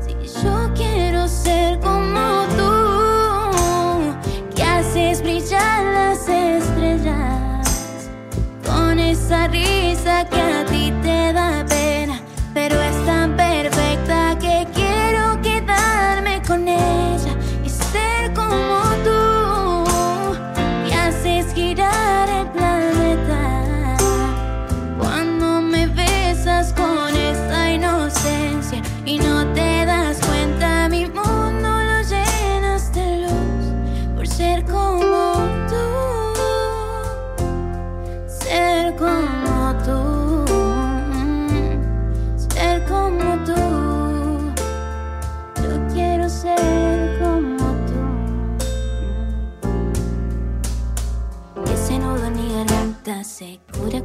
[0.00, 2.33] Si yo quiero ser como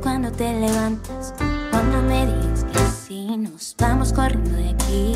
[0.10, 1.36] cuando te levantas.
[1.70, 5.14] Cuando me digas que sí, nos vamos corriendo de aquí.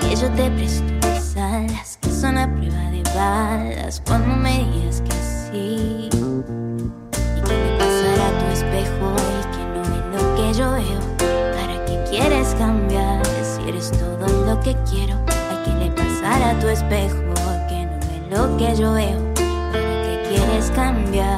[0.00, 4.02] Que yo te presto mis alas, que son a prueba de balas.
[4.04, 6.08] Cuando me digas que sí.
[7.36, 11.00] Y que le pasará tu espejo y que no ve lo que yo veo.
[11.54, 13.24] ¿Para qué quieres cambiar?
[13.26, 15.14] Si eres todo lo que quiero.
[15.50, 17.14] Hay que le pasar a tu espejo
[17.68, 19.20] que no ve lo que yo veo.
[19.72, 21.35] ¿Para qué quieres cambiar?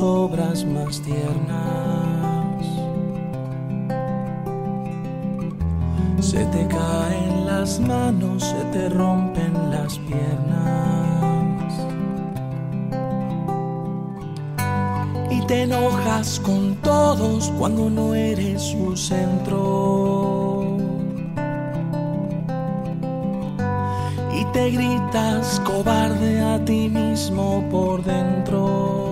[0.00, 2.66] Obras más tiernas.
[6.20, 11.72] Se te caen las manos, se te rompen las piernas.
[15.30, 20.78] Y te enojas con todos cuando no eres su centro.
[24.34, 29.11] Y te gritas cobarde a ti mismo por dentro.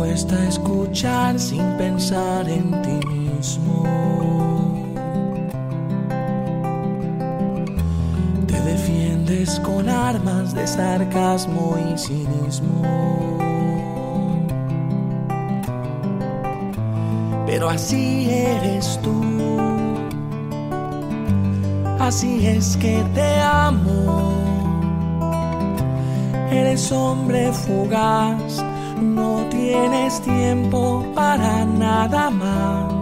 [0.00, 3.84] Cuesta escuchar sin pensar en ti mismo.
[8.46, 12.80] Te defiendes con armas de sarcasmo y cinismo.
[17.46, 19.20] Pero así eres tú.
[21.98, 24.32] Así es que te amo.
[26.50, 28.64] Eres hombre fugaz,
[29.60, 32.92] tienes tiempo para nada más.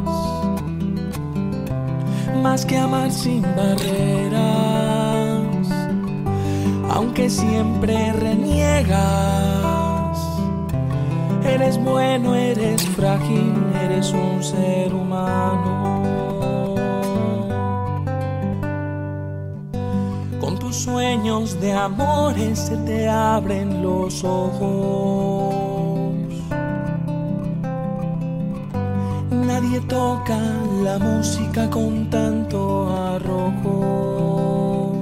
[2.43, 4.43] Más que amar sin barreras,
[6.91, 8.99] aunque siempre reniegas.
[11.45, 13.55] Eres bueno, eres frágil,
[13.85, 16.05] eres un ser humano.
[20.41, 25.38] Con tus sueños de amores se te abren los ojos.
[29.89, 30.39] Toca
[30.85, 34.93] la música con tanto arrojo.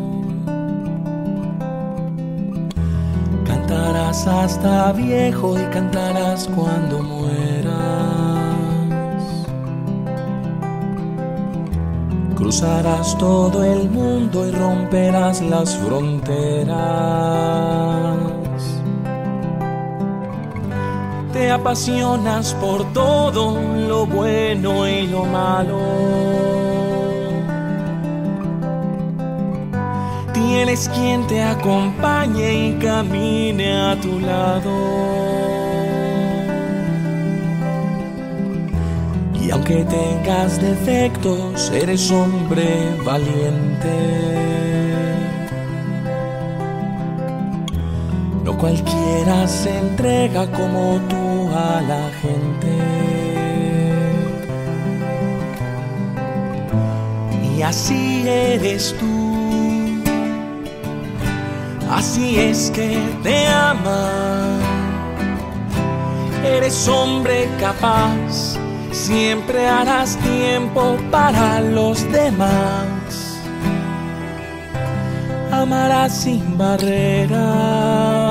[3.45, 7.77] Cantarás hasta viejo y cantarás cuando mueras.
[12.37, 16.77] Cruzarás todo el mundo y romperás las fronteras.
[21.51, 25.79] Apasionas por todo lo bueno y lo malo.
[30.33, 34.71] Tienes quien te acompañe y camine a tu lado.
[39.41, 44.37] Y aunque tengas defectos, eres hombre valiente.
[48.45, 51.26] No cualquiera se entrega como tú
[51.57, 52.75] a la gente.
[57.55, 60.03] Y así eres tú.
[61.91, 64.59] Así es que te ama.
[66.45, 68.59] Eres hombre capaz
[68.97, 73.39] siempre harás tiempo para los demás.
[75.53, 78.26] Amarás sin barreras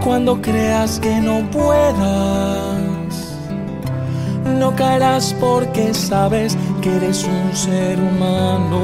[0.00, 1.98] cuando creas que no puedas,
[4.58, 8.80] no caerás porque sabes que eres un ser humano.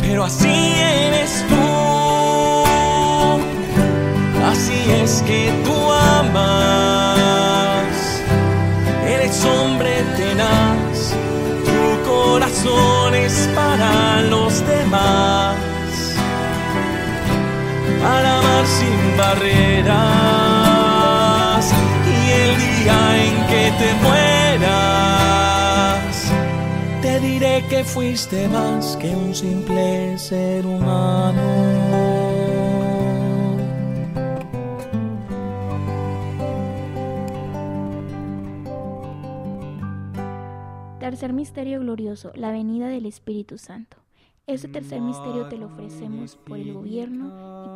[0.00, 0.74] Pero así
[1.06, 1.54] eres tú.
[4.44, 5.71] Así es que tú
[18.02, 19.92] para amar sin barreras
[22.04, 25.52] y el día en que te mueras,
[27.00, 31.42] te diré que fuiste más que un simple ser humano.
[40.98, 43.96] Tercer misterio glorioso, la venida del Espíritu Santo.
[44.46, 47.51] Este tercer misterio te lo ofrecemos por el gobierno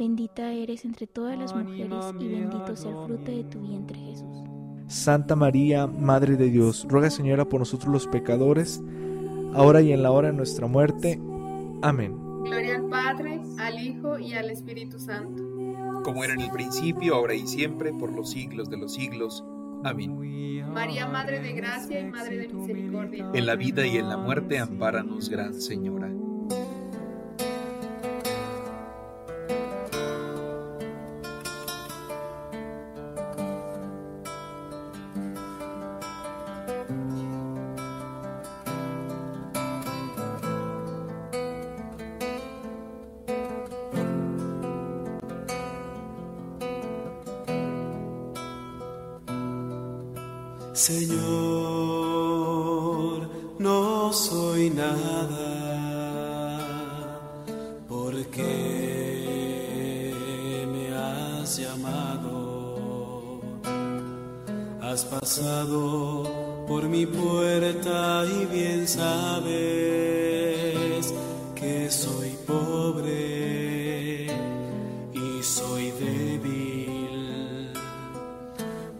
[0.00, 4.44] Bendita eres entre todas las mujeres y bendito sea el fruto de tu vientre Jesús.
[4.88, 8.82] Santa María, Madre de Dios, ruega Señora por nosotros los pecadores,
[9.52, 11.20] ahora y en la hora de nuestra muerte.
[11.82, 12.16] Amén.
[12.44, 15.42] Gloria al Padre, al Hijo y al Espíritu Santo.
[16.02, 19.44] Como era en el principio, ahora y siempre, por los siglos de los siglos.
[19.84, 20.16] Amén.
[20.72, 23.30] María, Madre de Gracia y Madre de Misericordia.
[23.34, 26.10] En la vida y en la muerte, ampáranos, Gran Señora.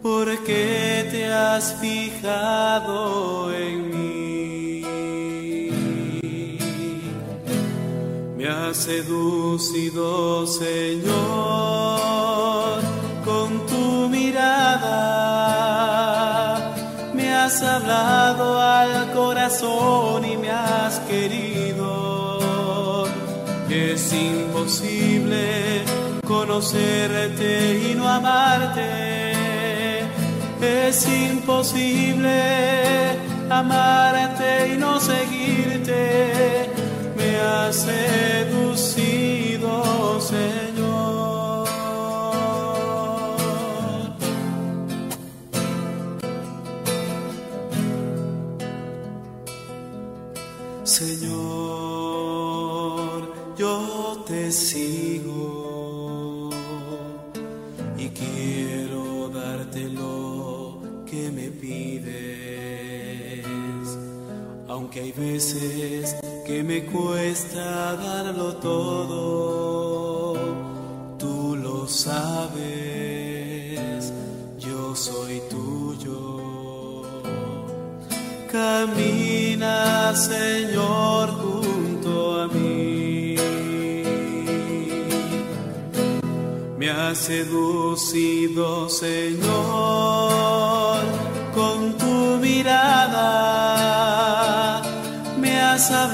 [0.01, 4.81] Porque te has fijado en mí.
[8.35, 11.11] Me has seducido, Señor,
[13.23, 14.89] con tu mirada.
[17.13, 23.05] Me has hablado al corazón y me has querido.
[23.69, 25.83] Es imposible
[26.25, 29.20] conocerte y no amarte.
[30.61, 32.39] Es imposible
[33.49, 36.69] amarte y no seguirte.
[37.17, 37.87] Me has
[38.67, 39.71] seducido,
[40.21, 40.60] Señor.
[65.21, 66.15] Veces
[66.45, 70.33] que me cuesta darlo todo,
[71.19, 72.51] tú lo sabes,
[74.59, 76.19] yo soy tuyo.
[78.51, 83.35] camina, Señor, junto a mí.
[86.77, 90.80] Me has seducido, Señor,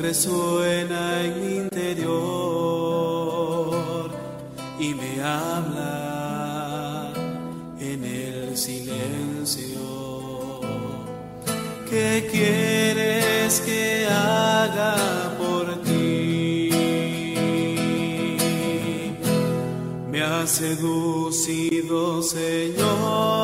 [0.00, 2.10] Resuena en mi interior
[4.78, 7.12] y me habla
[7.78, 9.80] en el silencio.
[11.88, 14.96] ¿Qué quieres que haga
[15.38, 16.70] por ti?
[20.10, 23.39] Me has seducido, Señor,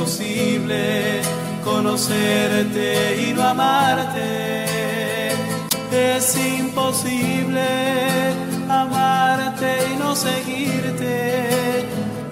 [0.00, 1.20] imposible
[1.62, 4.64] conocerte y no amarte.
[5.92, 7.60] Es imposible
[8.68, 11.84] amarte y no seguirte.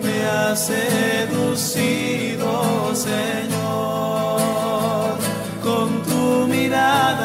[0.02, 2.50] Me has seducido,
[2.94, 4.38] Señor,
[5.62, 7.22] con tu mirada.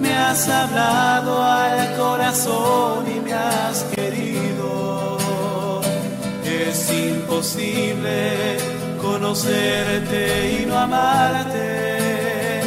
[0.00, 3.84] Me has hablado al corazón y me has
[7.46, 8.58] imposible
[9.00, 12.60] conocerte y no amarte.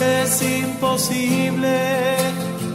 [0.00, 2.16] Es imposible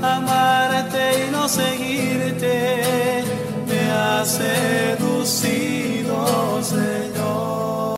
[0.01, 3.23] amarte y no seguirte.
[3.65, 6.17] Me has seducido,
[6.63, 7.97] Señor.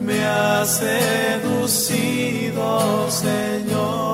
[0.00, 2.30] Me has seducido,
[3.10, 4.05] Señor.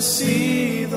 [0.00, 0.88] Señor.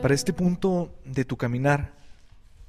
[0.00, 1.94] Para este punto de tu caminar,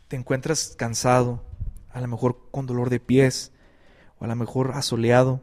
[0.08, 1.44] te encuentras cansado,
[1.92, 3.52] a lo mejor con dolor de pies,
[4.20, 5.42] o a lo mejor asoleado,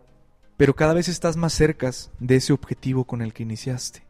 [0.56, 4.02] pero cada vez estás más cerca de ese objetivo con el que iniciaste.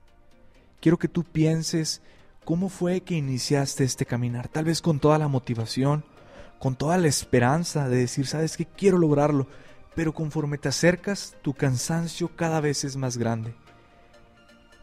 [0.80, 2.02] Quiero que tú pienses
[2.44, 6.04] cómo fue que iniciaste este caminar, tal vez con toda la motivación,
[6.58, 9.48] con toda la esperanza de decir, sabes que quiero lograrlo,
[9.94, 13.54] pero conforme te acercas, tu cansancio cada vez es más grande.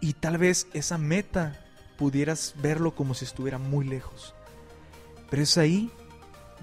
[0.01, 1.65] Y tal vez esa meta
[1.97, 4.33] pudieras verlo como si estuviera muy lejos.
[5.29, 5.91] Pero es ahí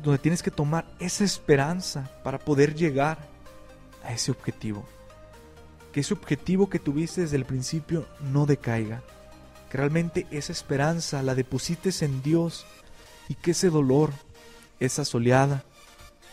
[0.03, 3.19] donde tienes que tomar esa esperanza para poder llegar
[4.05, 4.87] a ese objetivo.
[5.93, 9.03] Que ese objetivo que tuviste desde el principio no decaiga.
[9.71, 12.65] Que realmente esa esperanza la deposites en Dios
[13.29, 14.13] y que ese dolor,
[14.79, 15.65] esa soleada,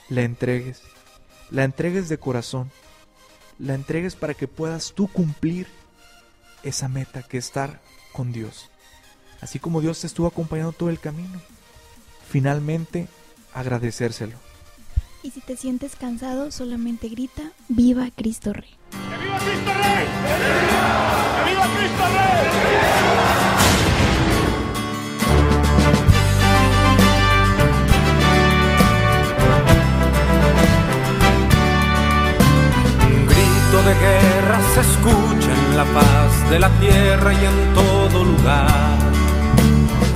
[0.09, 0.82] la entregues.
[1.54, 2.72] La entregues de corazón.
[3.60, 5.68] La entregues para que puedas tú cumplir
[6.64, 7.80] esa meta que es estar
[8.12, 8.72] con Dios.
[9.39, 11.39] Así como Dios te estuvo acompañando todo el camino.
[12.28, 13.08] Finalmente,
[13.54, 14.36] agradecérselo.
[15.22, 18.76] Y si te sientes cansado, solamente grita, viva Cristo Rey.
[18.89, 20.08] ¡Que viva Cristo Rey!
[21.45, 23.33] ¡Que viva Cristo Rey!
[33.82, 39.00] De guerra se escucha en la paz de la tierra y en todo lugar.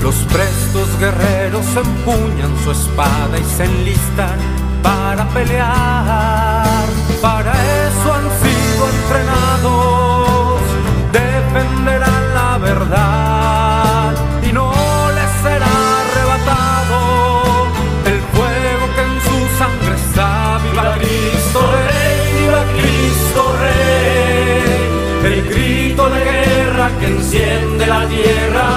[0.03, 4.38] Los prestos guerreros empuñan su espada y se enlistan
[4.84, 6.86] para pelear.
[7.20, 7.53] Para
[27.08, 28.68] enciende la tierra.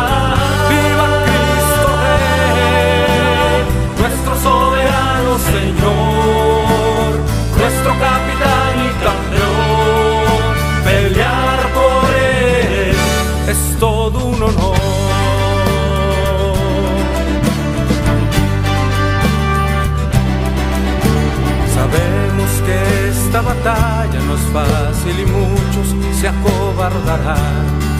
[0.70, 3.64] Viva Cristo Rey,
[4.00, 7.10] nuestro soberano Señor,
[7.58, 10.42] nuestro capitán y campeón.
[10.84, 12.96] Pelear por Él
[13.48, 14.76] es todo un honor.
[21.74, 22.76] Sabemos que
[23.08, 27.99] esta batalla no es fácil y muchos se acobardarán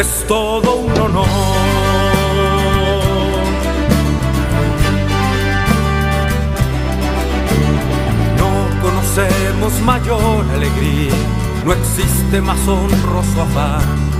[0.00, 1.26] Es todo un honor.
[8.36, 11.14] No conocemos mayor alegría,
[11.64, 14.18] no existe más honroso afán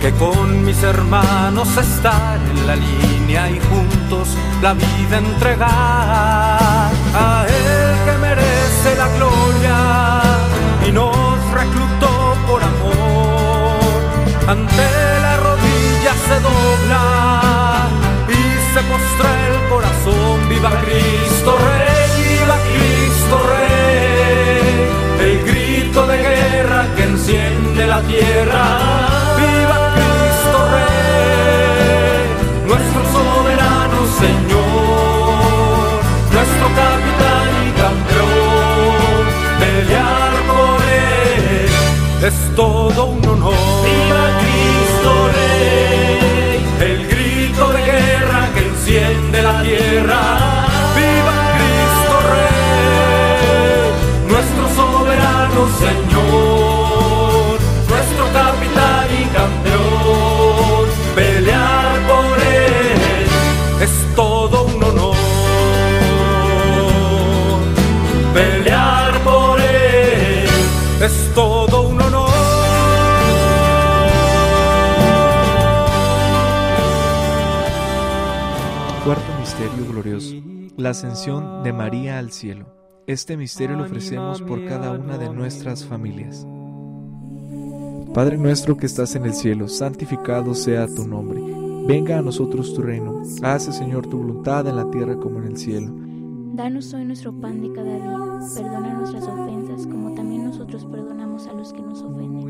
[0.00, 4.28] que con mis hermanos estar en la línea y juntos
[4.62, 8.49] la vida entregar a Él que merece
[20.60, 25.26] Viva Cristo Rey, viva Cristo Rey.
[25.26, 29.09] El grito de guerra que enciende la tierra.
[55.80, 57.58] Señor,
[57.88, 60.86] nuestro capitán y campeón.
[61.14, 63.26] Pelear por él
[63.80, 65.16] es todo un honor.
[68.34, 70.48] Pelear por él
[71.02, 72.30] es todo un honor.
[79.04, 80.34] Cuarto misterio glorioso,
[80.76, 82.66] la ascensión de María al cielo.
[83.10, 86.46] Este misterio lo ofrecemos por cada una de nuestras familias.
[88.14, 91.42] Padre nuestro que estás en el cielo, santificado sea tu nombre.
[91.88, 93.20] Venga a nosotros tu reino.
[93.42, 95.92] Hace, Señor, tu voluntad en la tierra como en el cielo.
[96.54, 98.48] Danos hoy nuestro pan de cada día.
[98.54, 102.49] Perdona nuestras ofensas como también nosotros perdonamos a los que nos ofenden.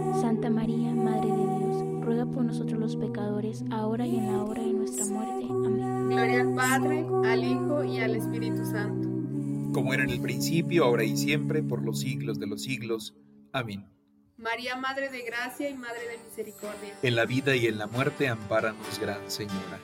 [9.71, 13.15] como era en el principio, ahora y siempre, por los siglos de los siglos.
[13.51, 13.85] Amén.
[14.37, 16.97] María, Madre de Gracia y Madre de Misericordia.
[17.03, 19.79] En la vida y en la muerte, ampáranos, Gran Señora.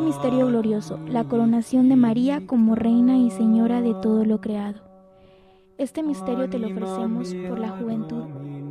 [0.00, 4.80] Misterio glorioso, la coronación de María como reina y señora de todo lo creado.
[5.78, 8.24] Este misterio te lo ofrecemos por la juventud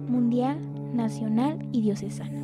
[0.08, 0.58] mundial,
[0.96, 2.42] nacional y diocesana.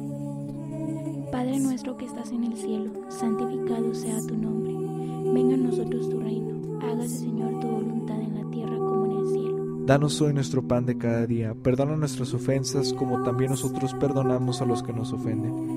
[1.31, 4.73] Padre nuestro que estás en el cielo, santificado sea tu nombre.
[5.33, 6.79] Venga a nosotros tu reino.
[6.81, 9.85] Hágase, Señor, tu voluntad en la tierra como en el cielo.
[9.85, 11.53] Danos hoy nuestro pan de cada día.
[11.55, 15.76] Perdona nuestras ofensas como también nosotros perdonamos a los que nos ofenden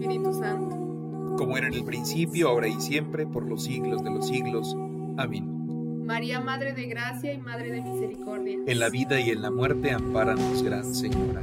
[1.41, 4.77] Como era en el principio, ahora y siempre, por los siglos de los siglos.
[5.17, 6.05] Amén.
[6.05, 8.59] María, Madre de Gracia y Madre de Misericordia.
[8.67, 11.41] En la vida y en la muerte, ampáranos, Gran Señora.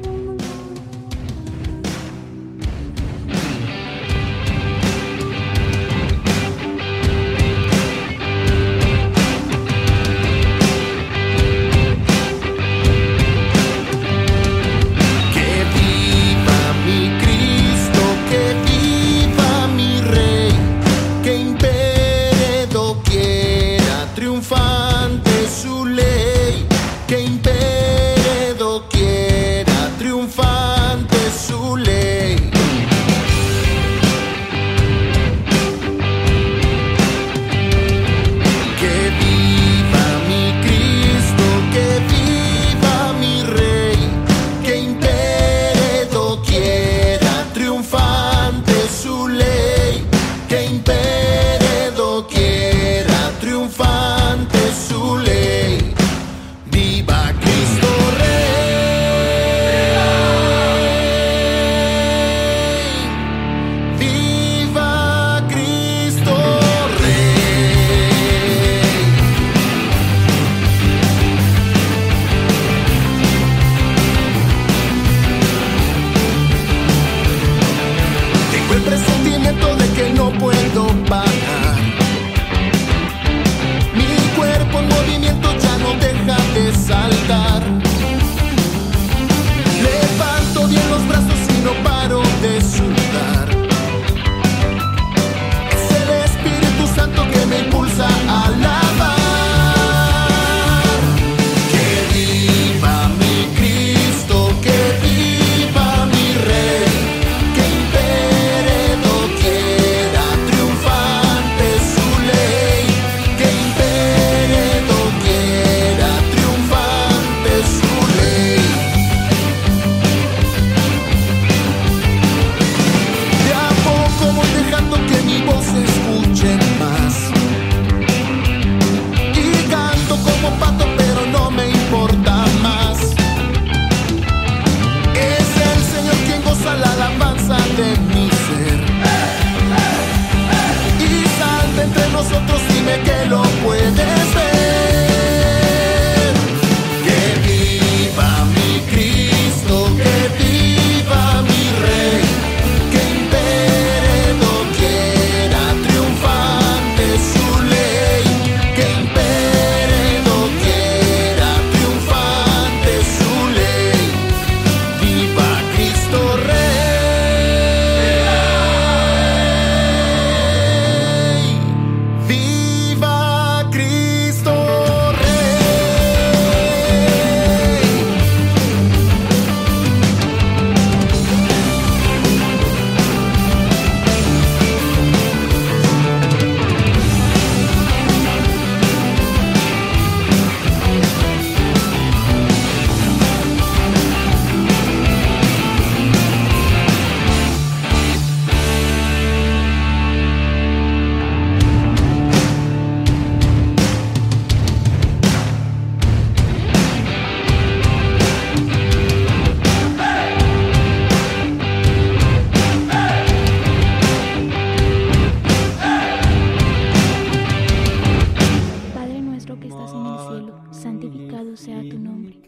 [220.38, 222.40] cielo, santificado sea tu nombre.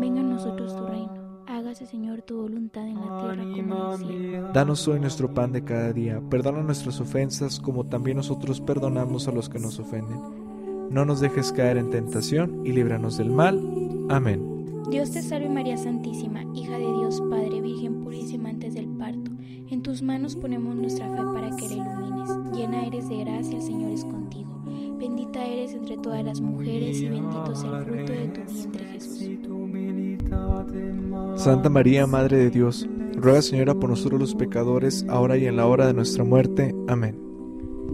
[0.00, 1.22] Venga a nosotros tu reino.
[1.46, 4.52] Hágase, Señor, tu voluntad en la tierra como en el cielo.
[4.52, 6.20] Danos hoy nuestro pan de cada día.
[6.30, 10.20] Perdona nuestras ofensas como también nosotros perdonamos a los que nos ofenden.
[10.90, 13.60] No nos dejes caer en tentación y líbranos del mal.
[14.08, 14.84] Amén.
[14.90, 19.30] Dios te salve María Santísima, hija de Dios Padre, Virgen purísima antes del parto.
[19.70, 22.52] En tus manos ponemos nuestra fe para que la ilumines.
[22.52, 24.41] Llena eres de gracia, el Señor es contigo
[25.02, 29.28] Bendita eres entre todas las mujeres y bendito es el fruto de tu vientre Jesús.
[31.34, 35.66] Santa María, Madre de Dios, ruega Señora por nosotros los pecadores, ahora y en la
[35.66, 36.72] hora de nuestra muerte.
[36.86, 37.18] Amén.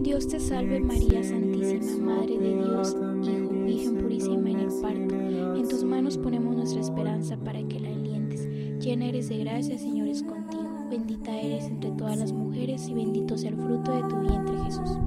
[0.03, 5.15] Dios te salve María Santísima, Madre de Dios, Hijo, Virgen purísima en el parto.
[5.55, 8.47] En tus manos ponemos nuestra esperanza para que la alientes.
[8.79, 10.69] Llena eres de gracia, Señor es contigo.
[10.91, 14.99] Bendita eres entre todas las mujeres y bendito es el fruto de tu vientre Jesús.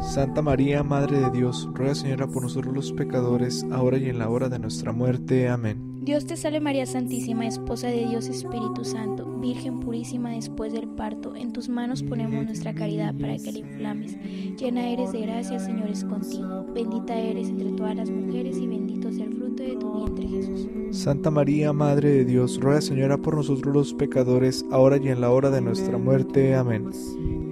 [0.00, 4.28] Santa María, Madre de Dios, ruega Señora por nosotros los pecadores, ahora y en la
[4.28, 5.48] hora de nuestra muerte.
[5.48, 5.90] Amén.
[6.02, 11.36] Dios te salve María Santísima, Esposa de Dios Espíritu Santo, Virgen purísima después del parto,
[11.36, 14.16] en tus manos ponemos nuestra caridad para que la inflames.
[14.58, 16.64] Llena eres de gracia, Señor es contigo.
[16.74, 20.68] Bendita eres entre todas las mujeres y bendito es el fruto de tu vientre Jesús.
[20.90, 25.30] Santa María, Madre de Dios, ruega Señora por nosotros los pecadores, ahora y en la
[25.30, 26.54] hora de nuestra muerte.
[26.54, 26.90] Amén.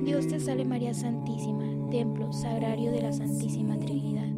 [0.04, 1.27] Dios te salve María Santísima,
[2.38, 4.28] sagrario de la Santísima Trinidad,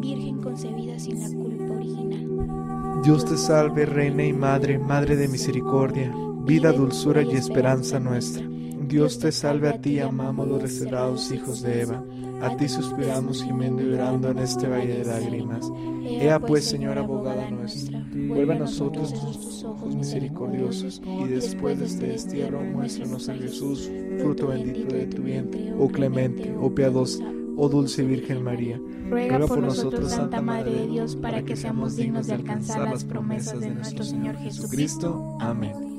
[0.00, 3.02] Virgen concebida sin la culpa original.
[3.02, 6.12] Dios te salve, Reina y Madre, Madre de misericordia,
[6.44, 8.44] vida, dulzura y esperanza nuestra.
[8.46, 12.04] Dios te salve, a ti amamos los desterrados hijos de Eva,
[12.40, 15.70] a ti suspiramos gimiendo y llorando en este valle de lágrimas.
[16.04, 22.06] Ea pues, Señora abogada nuestra, vuelve a nosotros tus ojos misericordiosos, y después de este
[22.08, 27.24] destierro muéstranos a Jesús, fruto bendito de tu vientre, oh clemente, oh piadosa,
[27.56, 28.80] oh dulce Virgen María.
[29.08, 33.60] Ruega por nosotros, Santa Madre de Dios, para que seamos dignos de alcanzar las promesas
[33.60, 35.36] de nuestro Señor Jesucristo.
[35.40, 35.95] Amén.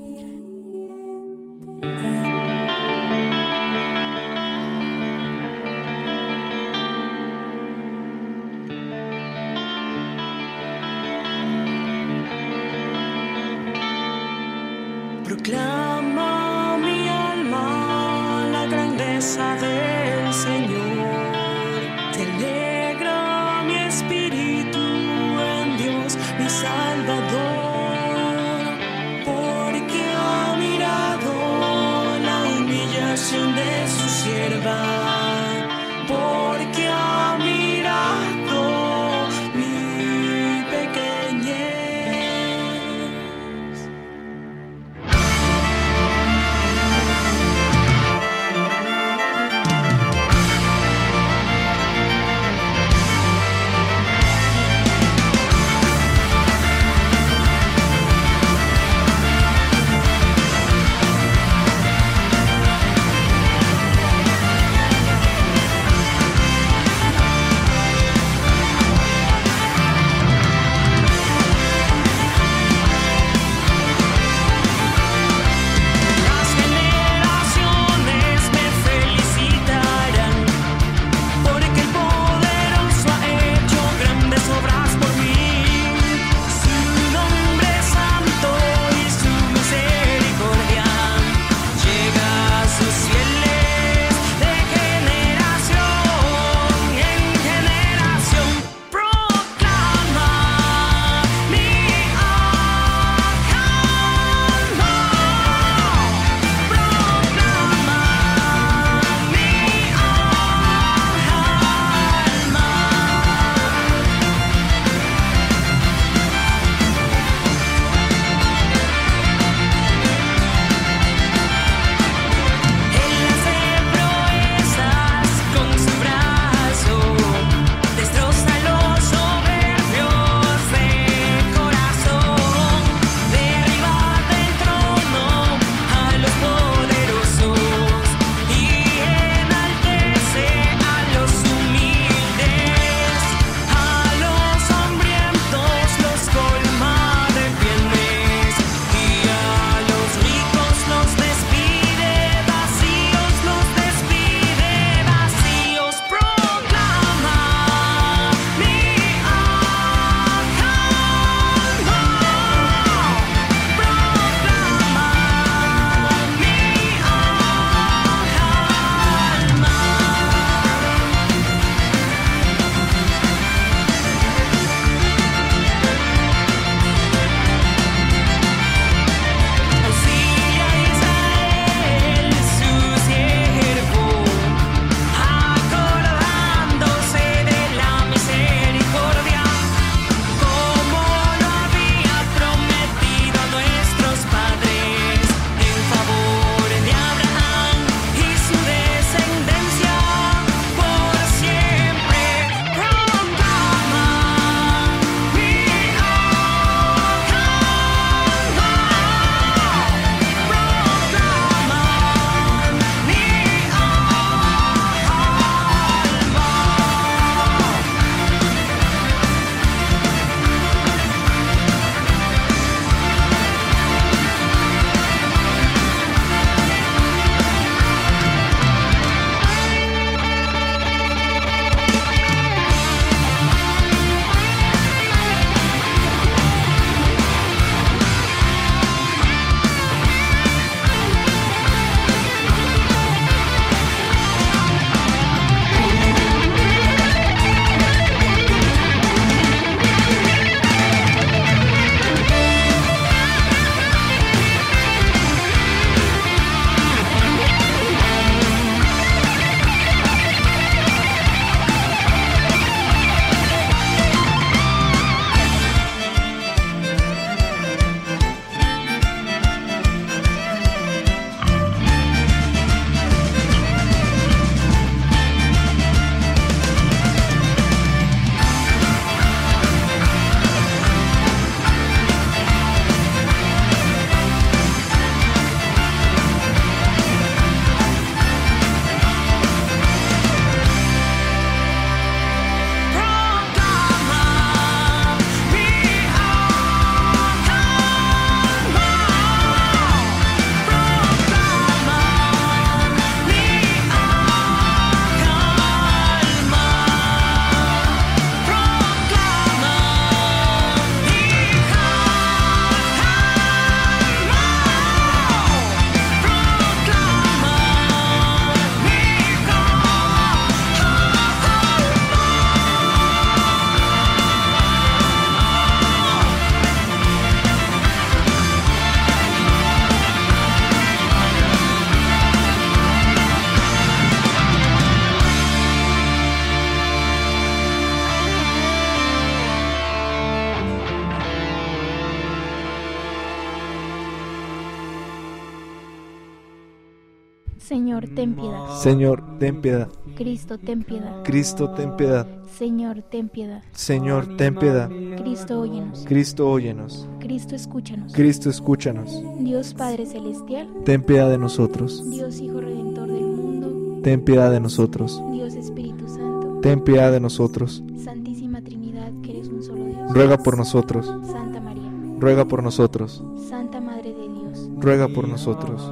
[347.67, 348.77] Señor, ten piedad.
[348.79, 349.89] Señor, ten piedad.
[350.15, 351.21] Cristo, ten piedad.
[351.25, 352.25] Cristo, ten piedad.
[352.57, 353.61] Señor, ten piedad.
[353.73, 354.89] Señor, ten piedad.
[355.17, 356.05] Cristo, óyenos.
[356.07, 357.09] Cristo, óyenos.
[357.19, 358.13] Cristo, escúchanos.
[358.13, 359.21] Cristo, escúchanos.
[359.39, 362.09] Dios Padre Celestial, Ten piedad de nosotros.
[362.09, 365.21] Dios Hijo Redentor del mundo, Ten piedad de nosotros.
[365.33, 367.83] Dios Espíritu Santo, Ten piedad de nosotros.
[368.01, 370.13] Santísima Trinidad, que eres un solo Dios.
[370.13, 371.05] Ruega por nosotros.
[371.29, 373.21] Santa María, Ruega por nosotros.
[373.49, 375.91] Santa Madre de Dios, Ruega por nosotros.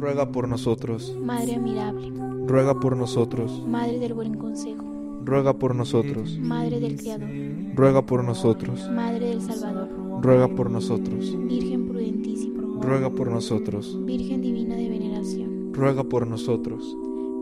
[0.00, 1.14] Ruega por nosotros.
[1.22, 2.10] Madre Admirable,
[2.46, 3.62] Ruega por nosotros.
[3.66, 4.84] Madre del Buen Consejo,
[5.24, 6.38] Ruega por nosotros.
[6.40, 7.28] Madre del Creador,
[7.74, 8.90] Ruega por nosotros.
[8.90, 9.88] Madre del Salvador,
[10.22, 11.36] Ruega por nosotros.
[11.46, 13.98] Virgen prudentísima, Ruega por nosotros.
[14.06, 16.96] Virgen divina de veneración, Ruega por nosotros.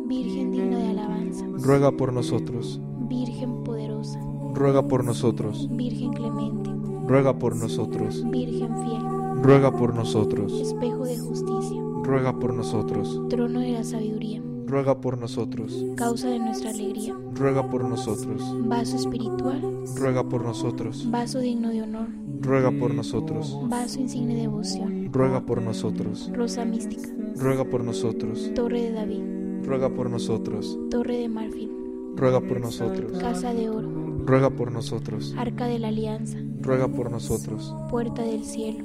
[0.07, 2.81] Virgen digna de alabanza, Ruega por nosotros.
[3.09, 4.21] Virgen poderosa,
[4.55, 5.69] Ruega por nosotros.
[5.71, 6.71] Virgen clemente,
[7.07, 8.25] Ruega por nosotros.
[8.29, 10.53] Virgen fiel, Ruega por nosotros.
[10.61, 13.21] espejo de justicia, Ruega por nosotros.
[13.29, 15.85] trono de la sabiduría, Ruega por nosotros.
[15.95, 18.43] causa de nuestra alegría, Ruega por nosotros.
[18.67, 19.61] vaso espiritual,
[19.95, 21.07] Ruega por nosotros.
[21.11, 22.07] vaso digno de honor,
[22.41, 23.55] Ruega por nosotros.
[23.69, 26.31] vaso insigne de devoción, Ruega por nosotros.
[26.35, 28.51] rosa mística, Ruega por nosotros.
[28.55, 29.23] torre de David,
[29.67, 30.79] Ruega por nosotros.
[30.91, 31.71] torre de marfil,
[32.17, 33.19] Ruega por nosotros.
[33.19, 33.89] casa de oro,
[34.25, 35.35] Ruega por nosotros.
[35.37, 37.75] arca de la alianza, Ruega por nosotros.
[37.91, 38.85] puerta del cielo,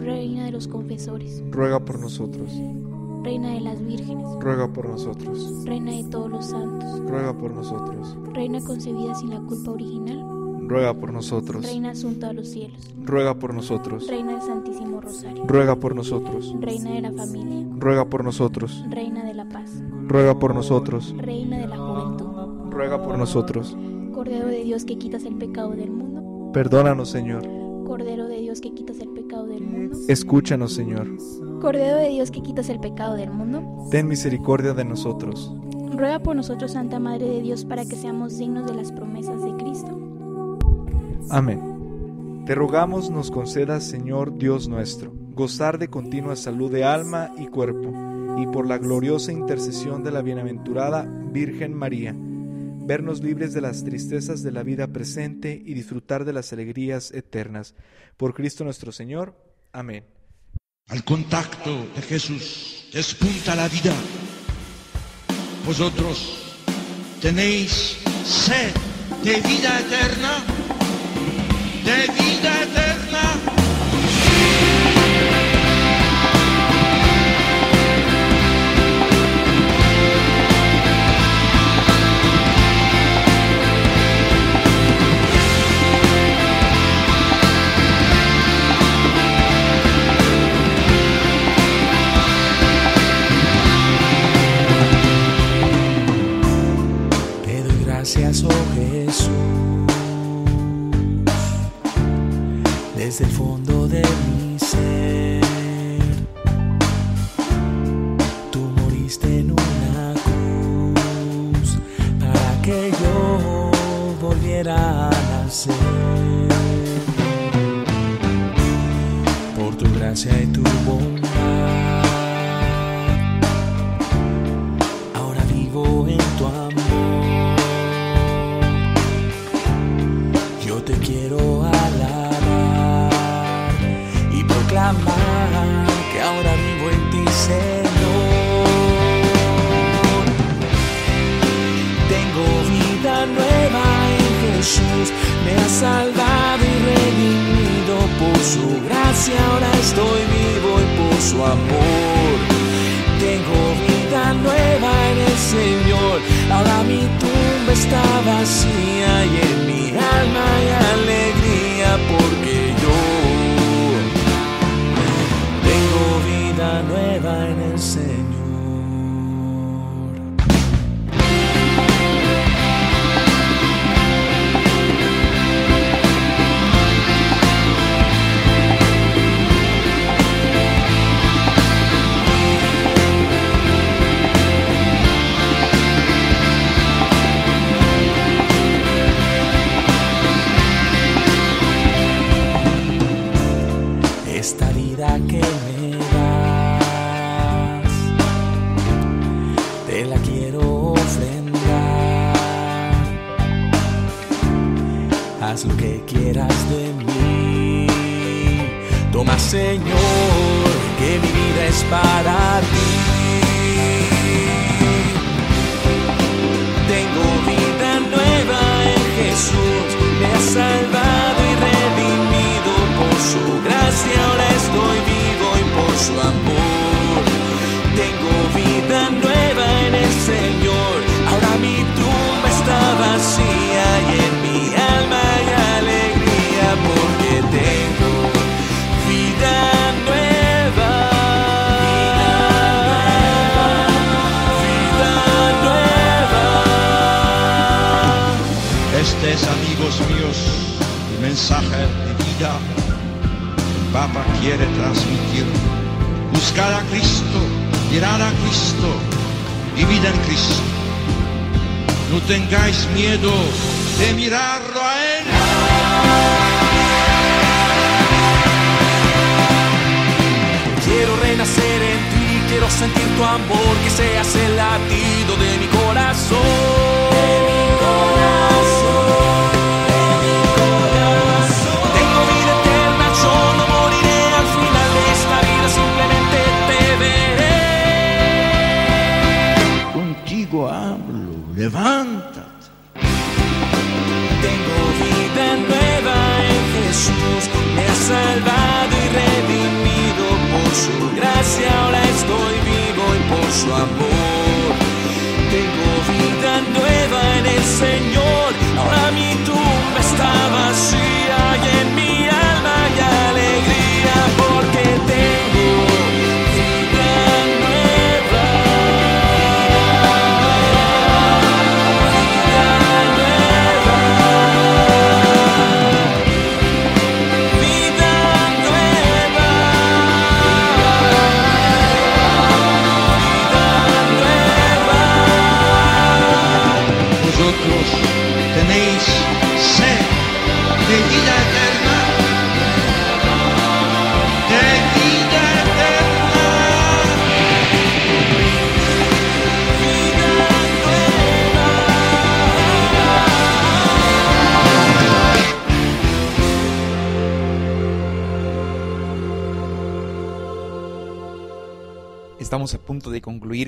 [0.00, 2.50] Reina de los confesores, Ruega por nosotros.
[3.22, 5.64] reina de las vírgenes, Ruega por nosotros.
[5.64, 8.16] reina de todos los santos, Ruega por nosotros.
[8.32, 10.24] reina concebida sin la culpa original,
[10.68, 11.64] Ruega por nosotros.
[11.64, 14.06] reina asunta a los cielos, Ruega por nosotros.
[14.08, 16.54] reina del Santísimo Rosario, Ruega por nosotros.
[16.60, 18.84] reina de la familia, Ruega por nosotros.
[18.90, 21.14] reina de la paz, Ruega por nosotros.
[21.18, 22.26] reina de la juventud,
[22.70, 23.76] Ruega por nosotros.
[24.12, 27.42] Cordero de Dios que quitas el pecado del mundo, Perdónanos, Señor.
[27.86, 31.08] Cordero de Dios que quitas el pecado del mundo, Escúchanos, Señor.
[31.60, 35.52] Cordero de Dios que quitas el pecado del mundo, Ten misericordia de nosotros.
[35.92, 39.54] ruega por nosotros Santa Madre de Dios para que seamos dignos de las promesas de
[39.56, 39.98] Cristo.
[41.30, 42.42] Amén.
[42.46, 47.92] Te rogamos nos concedas, Señor Dios nuestro, gozar de continua salud de alma y cuerpo,
[48.38, 51.02] y por la gloriosa intercesión de la bienaventurada
[51.32, 52.14] Virgen María,
[52.86, 57.74] vernos libres de las tristezas de la vida presente y disfrutar de las alegrías eternas.
[58.16, 59.34] Por Cristo nuestro Señor.
[59.72, 60.04] Amén.
[60.88, 63.94] Al contacto de Jesús despunta la vida.
[65.66, 66.56] Vosotros
[67.20, 68.72] tenéis sed
[69.24, 70.44] de vida eterna,
[71.84, 73.65] de vida eterna.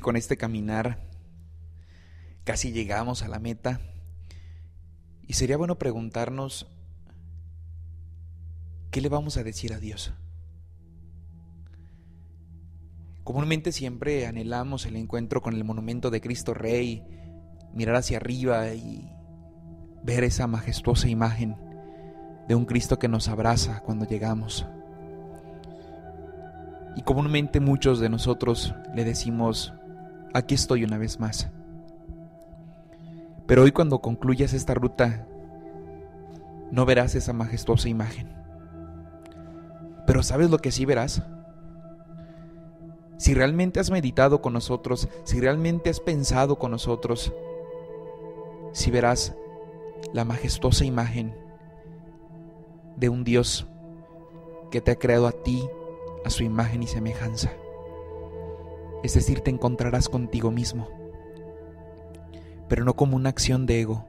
[0.09, 1.05] Con este caminar.
[2.45, 3.79] Casi llegamos a la meta.
[5.21, 6.67] Y sería bueno preguntarnos,
[8.91, 10.15] ¿qué le vamos a decir a Dios?
[13.23, 17.05] Comúnmente siempre anhelamos el encuentro con el monumento de Cristo Rey,
[17.75, 19.13] mirar hacia arriba y
[20.03, 21.55] ver esa majestuosa imagen
[22.49, 24.65] de un Cristo que nos abraza cuando llegamos.
[26.97, 29.75] Y comúnmente muchos de nosotros le decimos,
[30.35, 31.51] aquí estoy una vez más.
[33.47, 35.27] Pero hoy cuando concluyas esta ruta,
[36.71, 38.29] no verás esa majestuosa imagen.
[40.07, 41.23] Pero ¿sabes lo que sí verás?
[43.17, 47.33] Si realmente has meditado con nosotros, si realmente has pensado con nosotros,
[48.73, 49.35] si verás
[50.13, 51.35] la majestuosa imagen
[52.97, 53.67] de un Dios
[54.71, 55.69] que te ha creado a ti
[56.25, 57.51] a su imagen y semejanza.
[59.03, 60.89] Es decir, te encontrarás contigo mismo,
[62.69, 64.05] pero no como una acción de ego,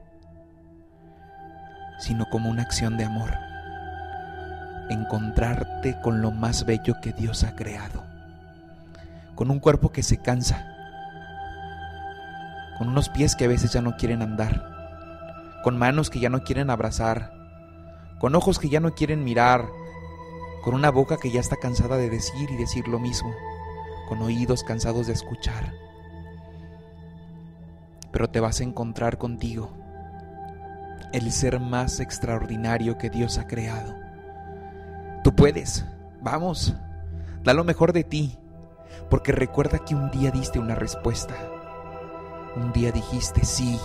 [1.98, 3.30] sino como una acción de amor.
[4.88, 8.02] Encontrarte con lo más bello que Dios ha creado,
[9.36, 10.66] con un cuerpo que se cansa,
[12.76, 14.64] con unos pies que a veces ya no quieren andar,
[15.62, 17.32] con manos que ya no quieren abrazar,
[18.18, 19.68] con ojos que ya no quieren mirar,
[20.64, 23.32] con una boca que ya está cansada de decir y decir lo mismo,
[24.10, 25.72] con oídos cansados de escuchar.
[28.10, 29.70] pero te vas a encontrar contigo,
[31.12, 33.94] el ser más extraordinario que Dios ha creado.
[35.22, 35.84] Tú puedes,
[36.20, 36.74] vamos,
[37.44, 38.36] da lo mejor de ti,
[39.08, 41.34] porque recuerda que un día diste una respuesta.
[42.56, 43.78] Un día dijiste, sí,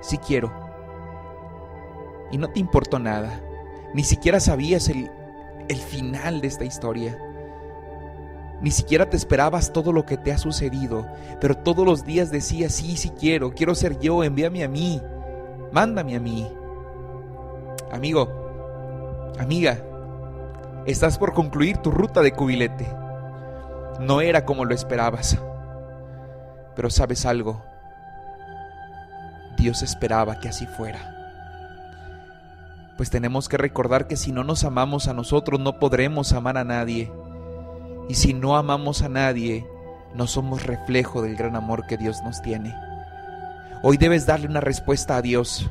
[0.00, 0.50] sí quiero.
[2.32, 3.42] Y no te importó nada,
[3.92, 5.10] ni siquiera sabías el,
[5.68, 7.18] el final de esta historia.
[8.60, 11.06] Ni siquiera te esperabas todo lo que te ha sucedido,
[11.40, 15.00] pero todos los días decías, sí, sí quiero, quiero ser yo, envíame a mí,
[15.72, 16.50] mándame a mí.
[17.92, 18.28] Amigo,
[19.38, 19.78] amiga,
[20.86, 22.86] estás por concluir tu ruta de cubilete.
[24.00, 25.38] No era como lo esperabas,
[26.74, 27.62] pero sabes algo,
[29.56, 31.12] Dios esperaba que así fuera.
[32.96, 36.64] Pues tenemos que recordar que si no nos amamos a nosotros no podremos amar a
[36.64, 37.12] nadie.
[38.08, 39.66] Y si no amamos a nadie,
[40.14, 42.74] no somos reflejo del gran amor que Dios nos tiene.
[43.82, 45.70] Hoy debes darle una respuesta a Dios.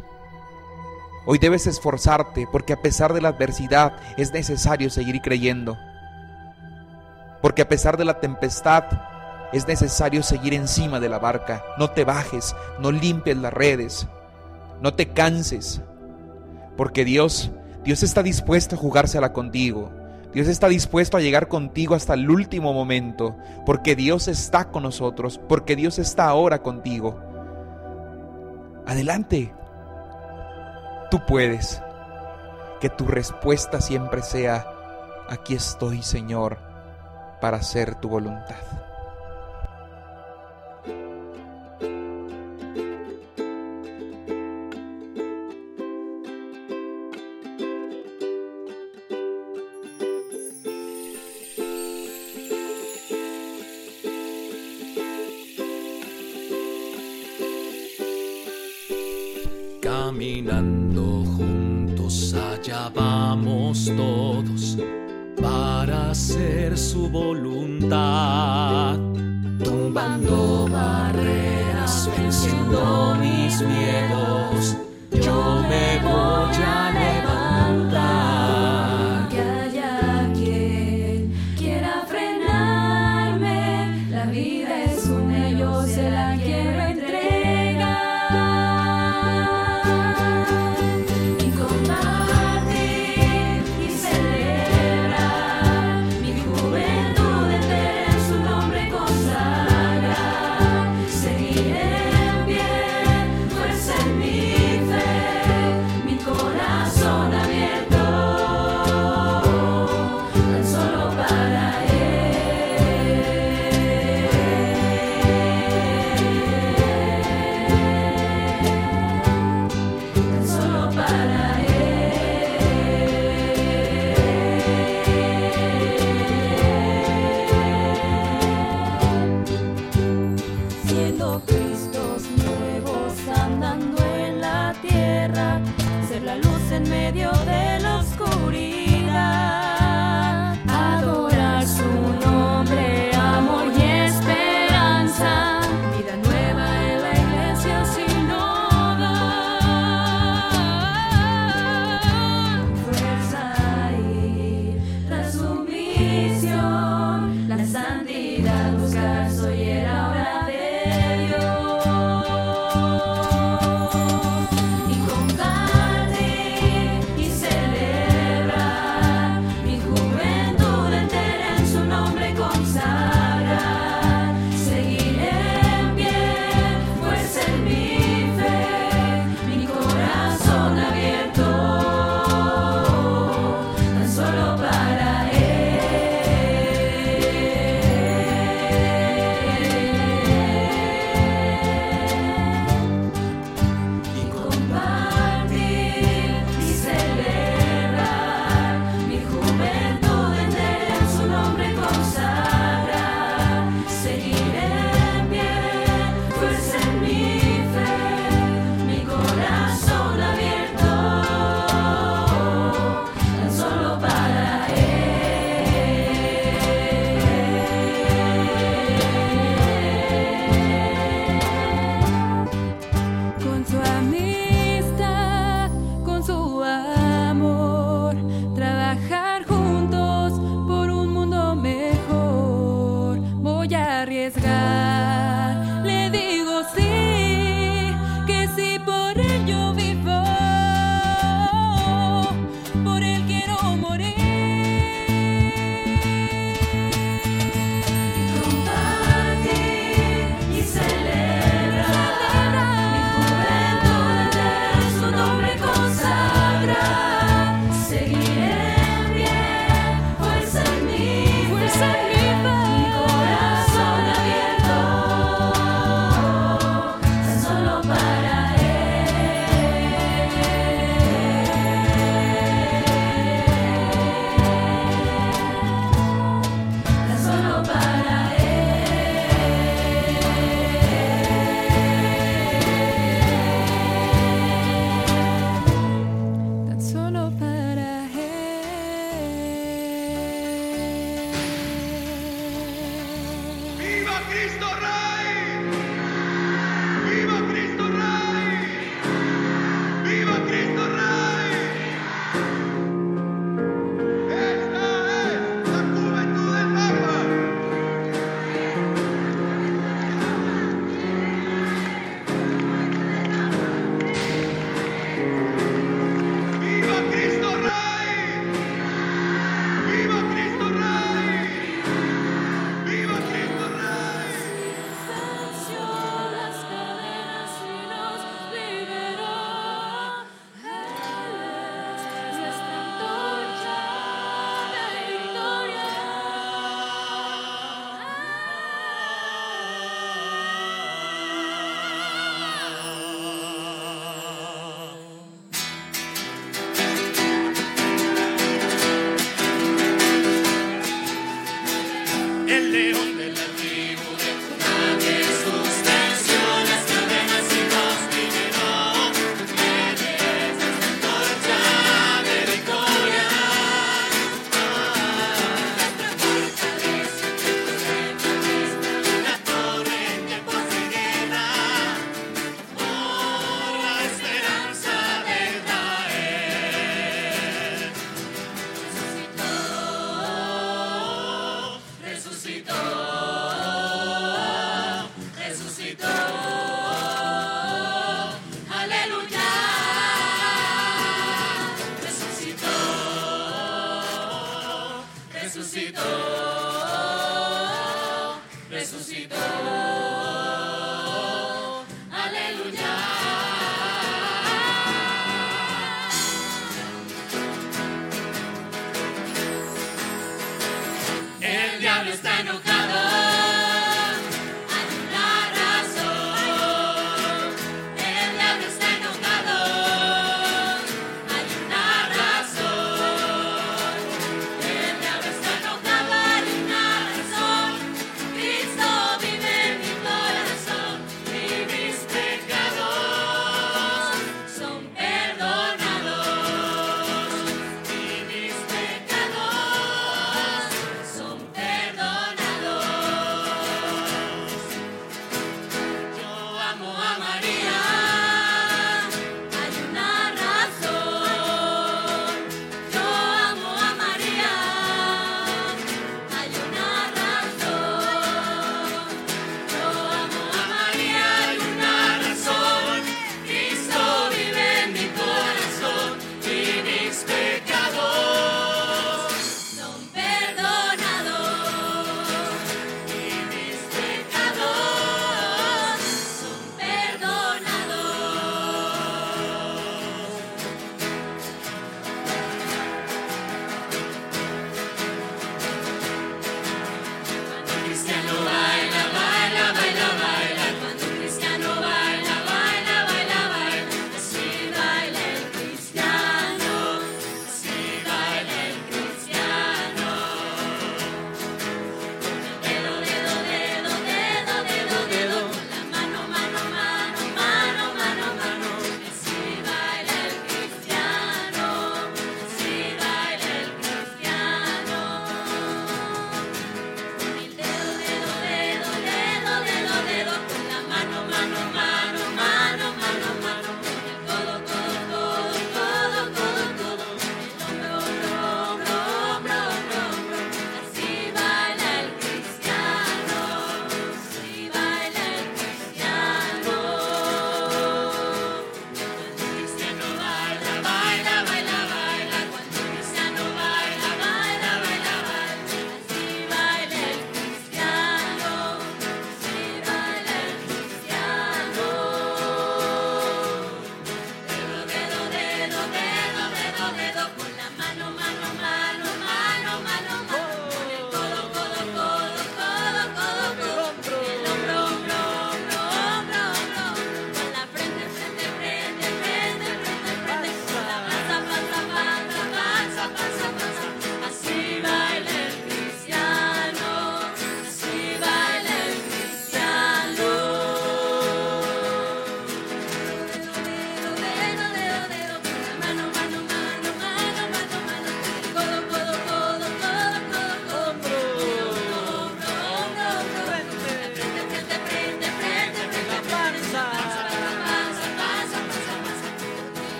[1.25, 5.77] Hoy debes esforzarte porque a pesar de la adversidad es necesario seguir creyendo.
[7.41, 8.83] Porque a pesar de la tempestad
[9.51, 11.63] es necesario seguir encima de la barca.
[11.77, 14.07] No te bajes, no limpies las redes,
[14.81, 15.81] no te canses.
[16.77, 17.51] Porque Dios,
[17.83, 19.91] Dios está dispuesto a jugársela contigo.
[20.35, 25.39] Dios está dispuesto a llegar contigo hasta el último momento, porque Dios está con nosotros,
[25.47, 27.17] porque Dios está ahora contigo.
[28.85, 29.55] Adelante,
[31.09, 31.81] tú puedes.
[32.81, 34.67] Que tu respuesta siempre sea,
[35.29, 36.57] aquí estoy Señor,
[37.39, 38.57] para hacer tu voluntad.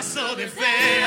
[0.00, 0.99] coração de fé.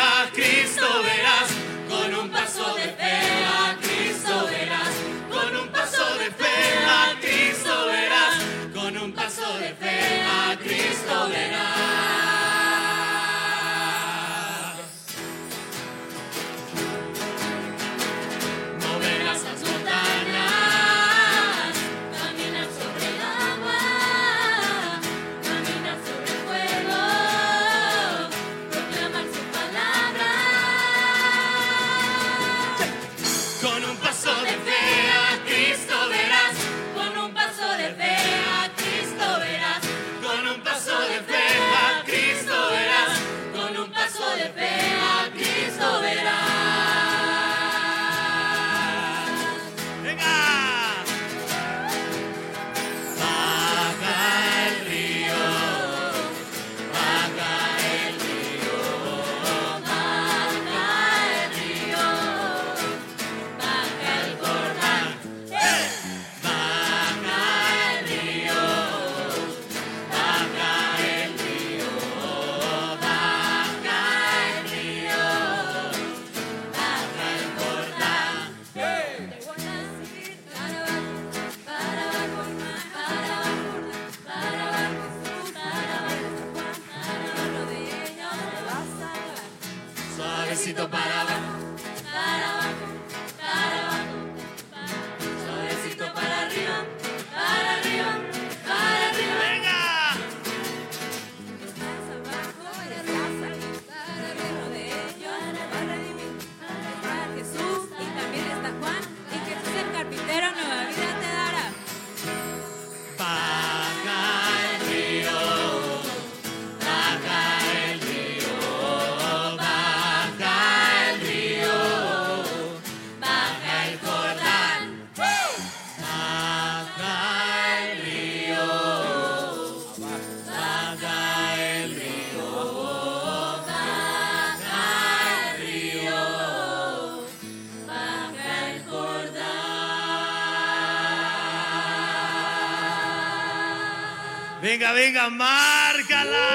[144.73, 146.47] Venga, venga, márcala.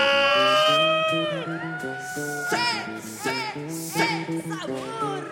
[2.51, 2.67] Sí,
[3.23, 3.31] sí,
[3.95, 5.23] sí, sabor.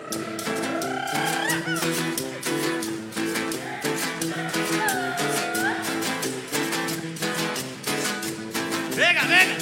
[8.95, 9.57] Venga, venga.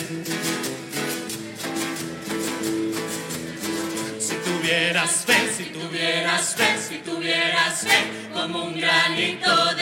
[4.19, 7.99] Si tuvieras fe, si tuvieras fe, si tuvieras fe,
[8.35, 9.74] como un granito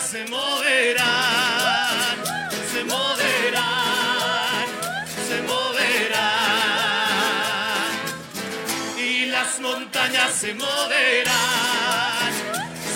[0.00, 1.06] Se moverán,
[2.70, 4.66] se moverán,
[5.26, 6.20] se moverán.
[8.98, 12.32] Y las montañas se moverán,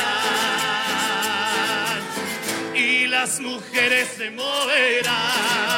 [2.75, 5.69] Y las mujeres se moverán.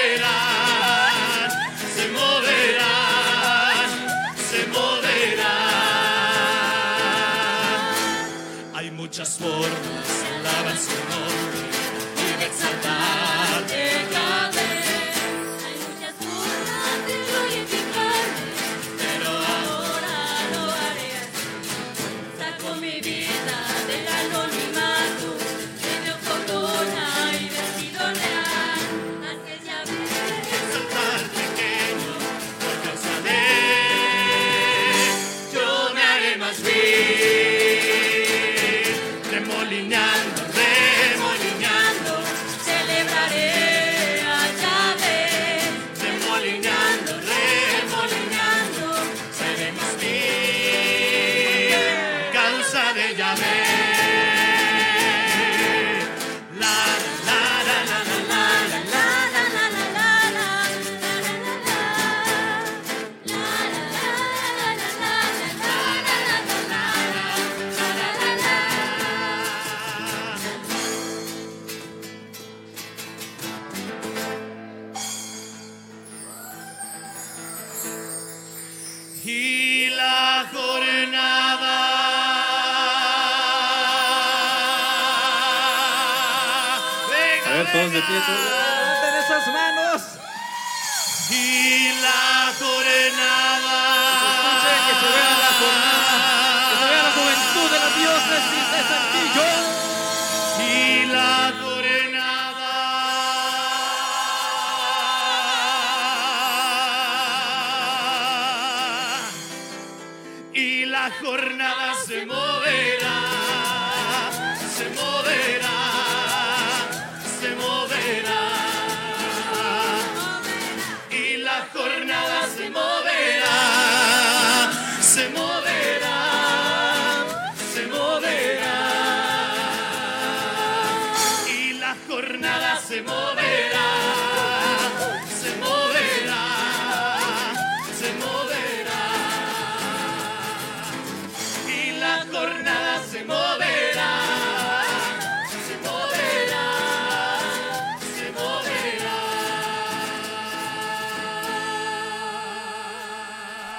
[0.00, 1.50] Se moverán,
[1.94, 3.90] se moverán,
[4.50, 5.50] se moverán.
[8.74, 11.60] Hay muchas formas, alaban su nombre,
[12.16, 14.19] libertad de
[88.06, 88.32] Prieto.
[88.32, 90.02] ¡Levanten esas manos!
[91.30, 91.92] Y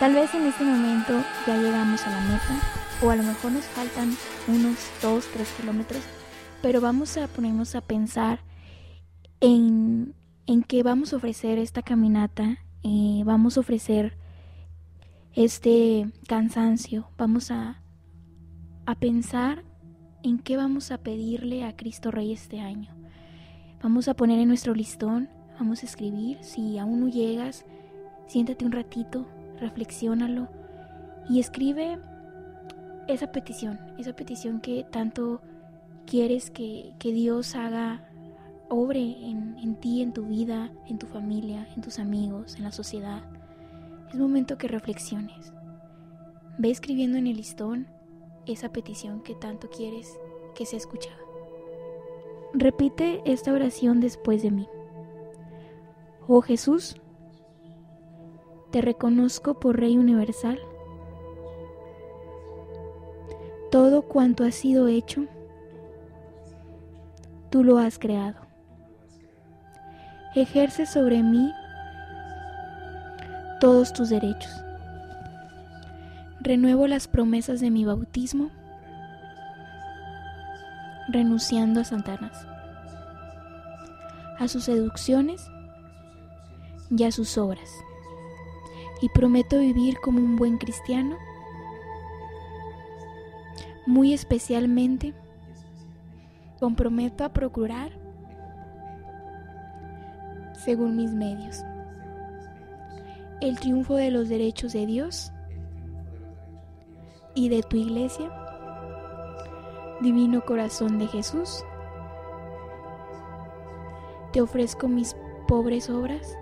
[0.01, 1.13] Tal vez en este momento
[1.45, 2.59] ya llegamos a la meta
[3.03, 4.09] o a lo mejor nos faltan
[4.47, 6.01] unos 2, 3 kilómetros,
[6.63, 8.39] pero vamos a ponernos a pensar
[9.41, 10.15] en,
[10.47, 14.17] en qué vamos a ofrecer esta caminata, eh, vamos a ofrecer
[15.33, 17.83] este cansancio, vamos a,
[18.87, 19.63] a pensar
[20.23, 22.91] en qué vamos a pedirle a Cristo Rey este año.
[23.83, 25.29] Vamos a poner en nuestro listón,
[25.59, 27.65] vamos a escribir, si aún no llegas,
[28.25, 29.27] siéntate un ratito,
[29.61, 30.49] reflexiónalo
[31.29, 31.99] y escribe
[33.07, 35.41] esa petición, esa petición que tanto
[36.05, 38.03] quieres que, que Dios haga,
[38.69, 42.71] obre en, en ti, en tu vida, en tu familia, en tus amigos, en la
[42.71, 43.23] sociedad.
[44.11, 45.53] Es momento que reflexiones.
[46.57, 47.87] Ve escribiendo en el listón
[48.45, 50.17] esa petición que tanto quieres
[50.55, 51.17] que sea escuchada.
[52.53, 54.67] Repite esta oración después de mí.
[56.27, 56.97] Oh Jesús,
[58.71, 60.59] te reconozco por Rey Universal.
[63.69, 65.25] Todo cuanto ha sido hecho,
[67.49, 68.39] tú lo has creado.
[70.35, 71.51] Ejerce sobre mí
[73.59, 74.51] todos tus derechos.
[76.39, 78.49] Renuevo las promesas de mi bautismo,
[81.09, 82.47] renunciando a Satanás,
[84.39, 85.45] a sus seducciones
[86.89, 87.69] y a sus obras,
[89.01, 91.17] y prometo vivir como un buen cristiano,
[93.85, 95.13] muy especialmente
[96.59, 97.91] comprometo a procurar
[100.53, 101.63] según mis medios
[103.41, 105.33] el triunfo de los derechos de Dios
[107.33, 108.31] y de tu iglesia,
[110.01, 111.63] Divino Corazón de Jesús.
[114.31, 115.15] Te ofrezco mis
[115.47, 116.37] pobres obras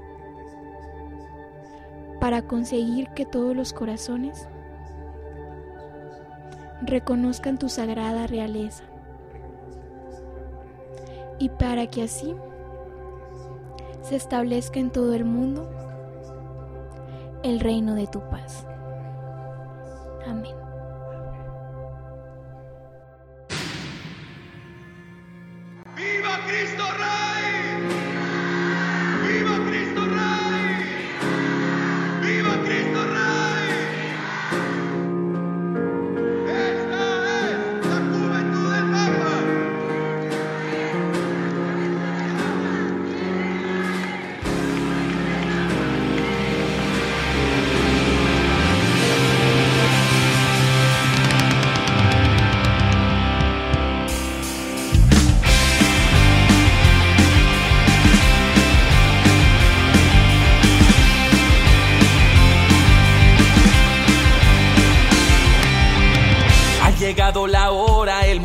[2.20, 4.48] para conseguir que todos los corazones
[6.82, 8.84] reconozcan tu sagrada realeza
[11.40, 12.36] y para que así
[14.02, 15.70] se establezca en todo el mundo
[17.44, 18.66] el reino de tu paz.
[20.28, 20.69] Amén.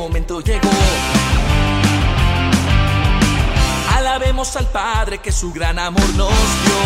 [0.04, 0.68] Momento llegó.
[3.96, 6.28] Alabemos al Padre que su gran amor nos
[6.64, 6.80] dio.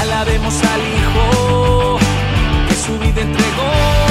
[0.00, 1.98] Alabemos al Hijo
[2.68, 4.05] que su vida entregó.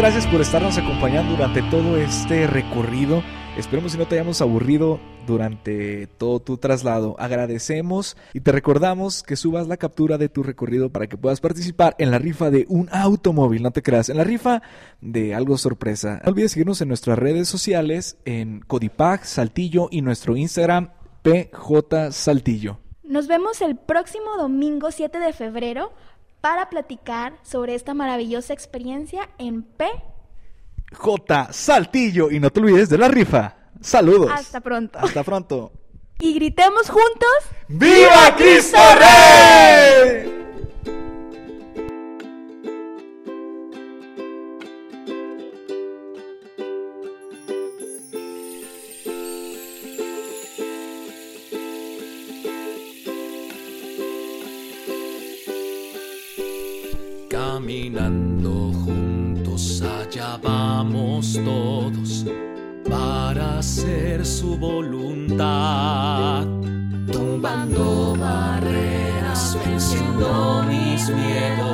[0.00, 3.22] Gracias por estarnos acompañando durante todo este recorrido.
[3.58, 7.16] Esperemos si no te hayamos aburrido durante todo tu traslado.
[7.18, 11.96] Agradecemos y te recordamos que subas la captura de tu recorrido para que puedas participar
[11.98, 14.62] en la rifa de un automóvil, no te creas, en la rifa
[15.02, 16.22] de algo sorpresa.
[16.24, 22.78] No olvides seguirnos en nuestras redes sociales, en Codipac, Saltillo y nuestro Instagram PJ Saltillo.
[23.10, 25.92] Nos vemos el próximo domingo 7 de febrero
[26.40, 29.86] para platicar sobre esta maravillosa experiencia en P.
[30.92, 33.56] J Saltillo y no te olvides de la rifa.
[33.80, 34.30] Saludos.
[34.32, 34.98] Hasta pronto.
[34.98, 35.72] Hasta pronto.
[36.18, 37.38] Y gritemos juntos.
[37.68, 40.39] ¡Viva Cristo Rey!
[57.70, 62.26] Caminando juntos allá vamos todos
[62.88, 66.44] para hacer su voluntad.
[67.12, 71.69] Tumbando barreras, venciendo mis miedos,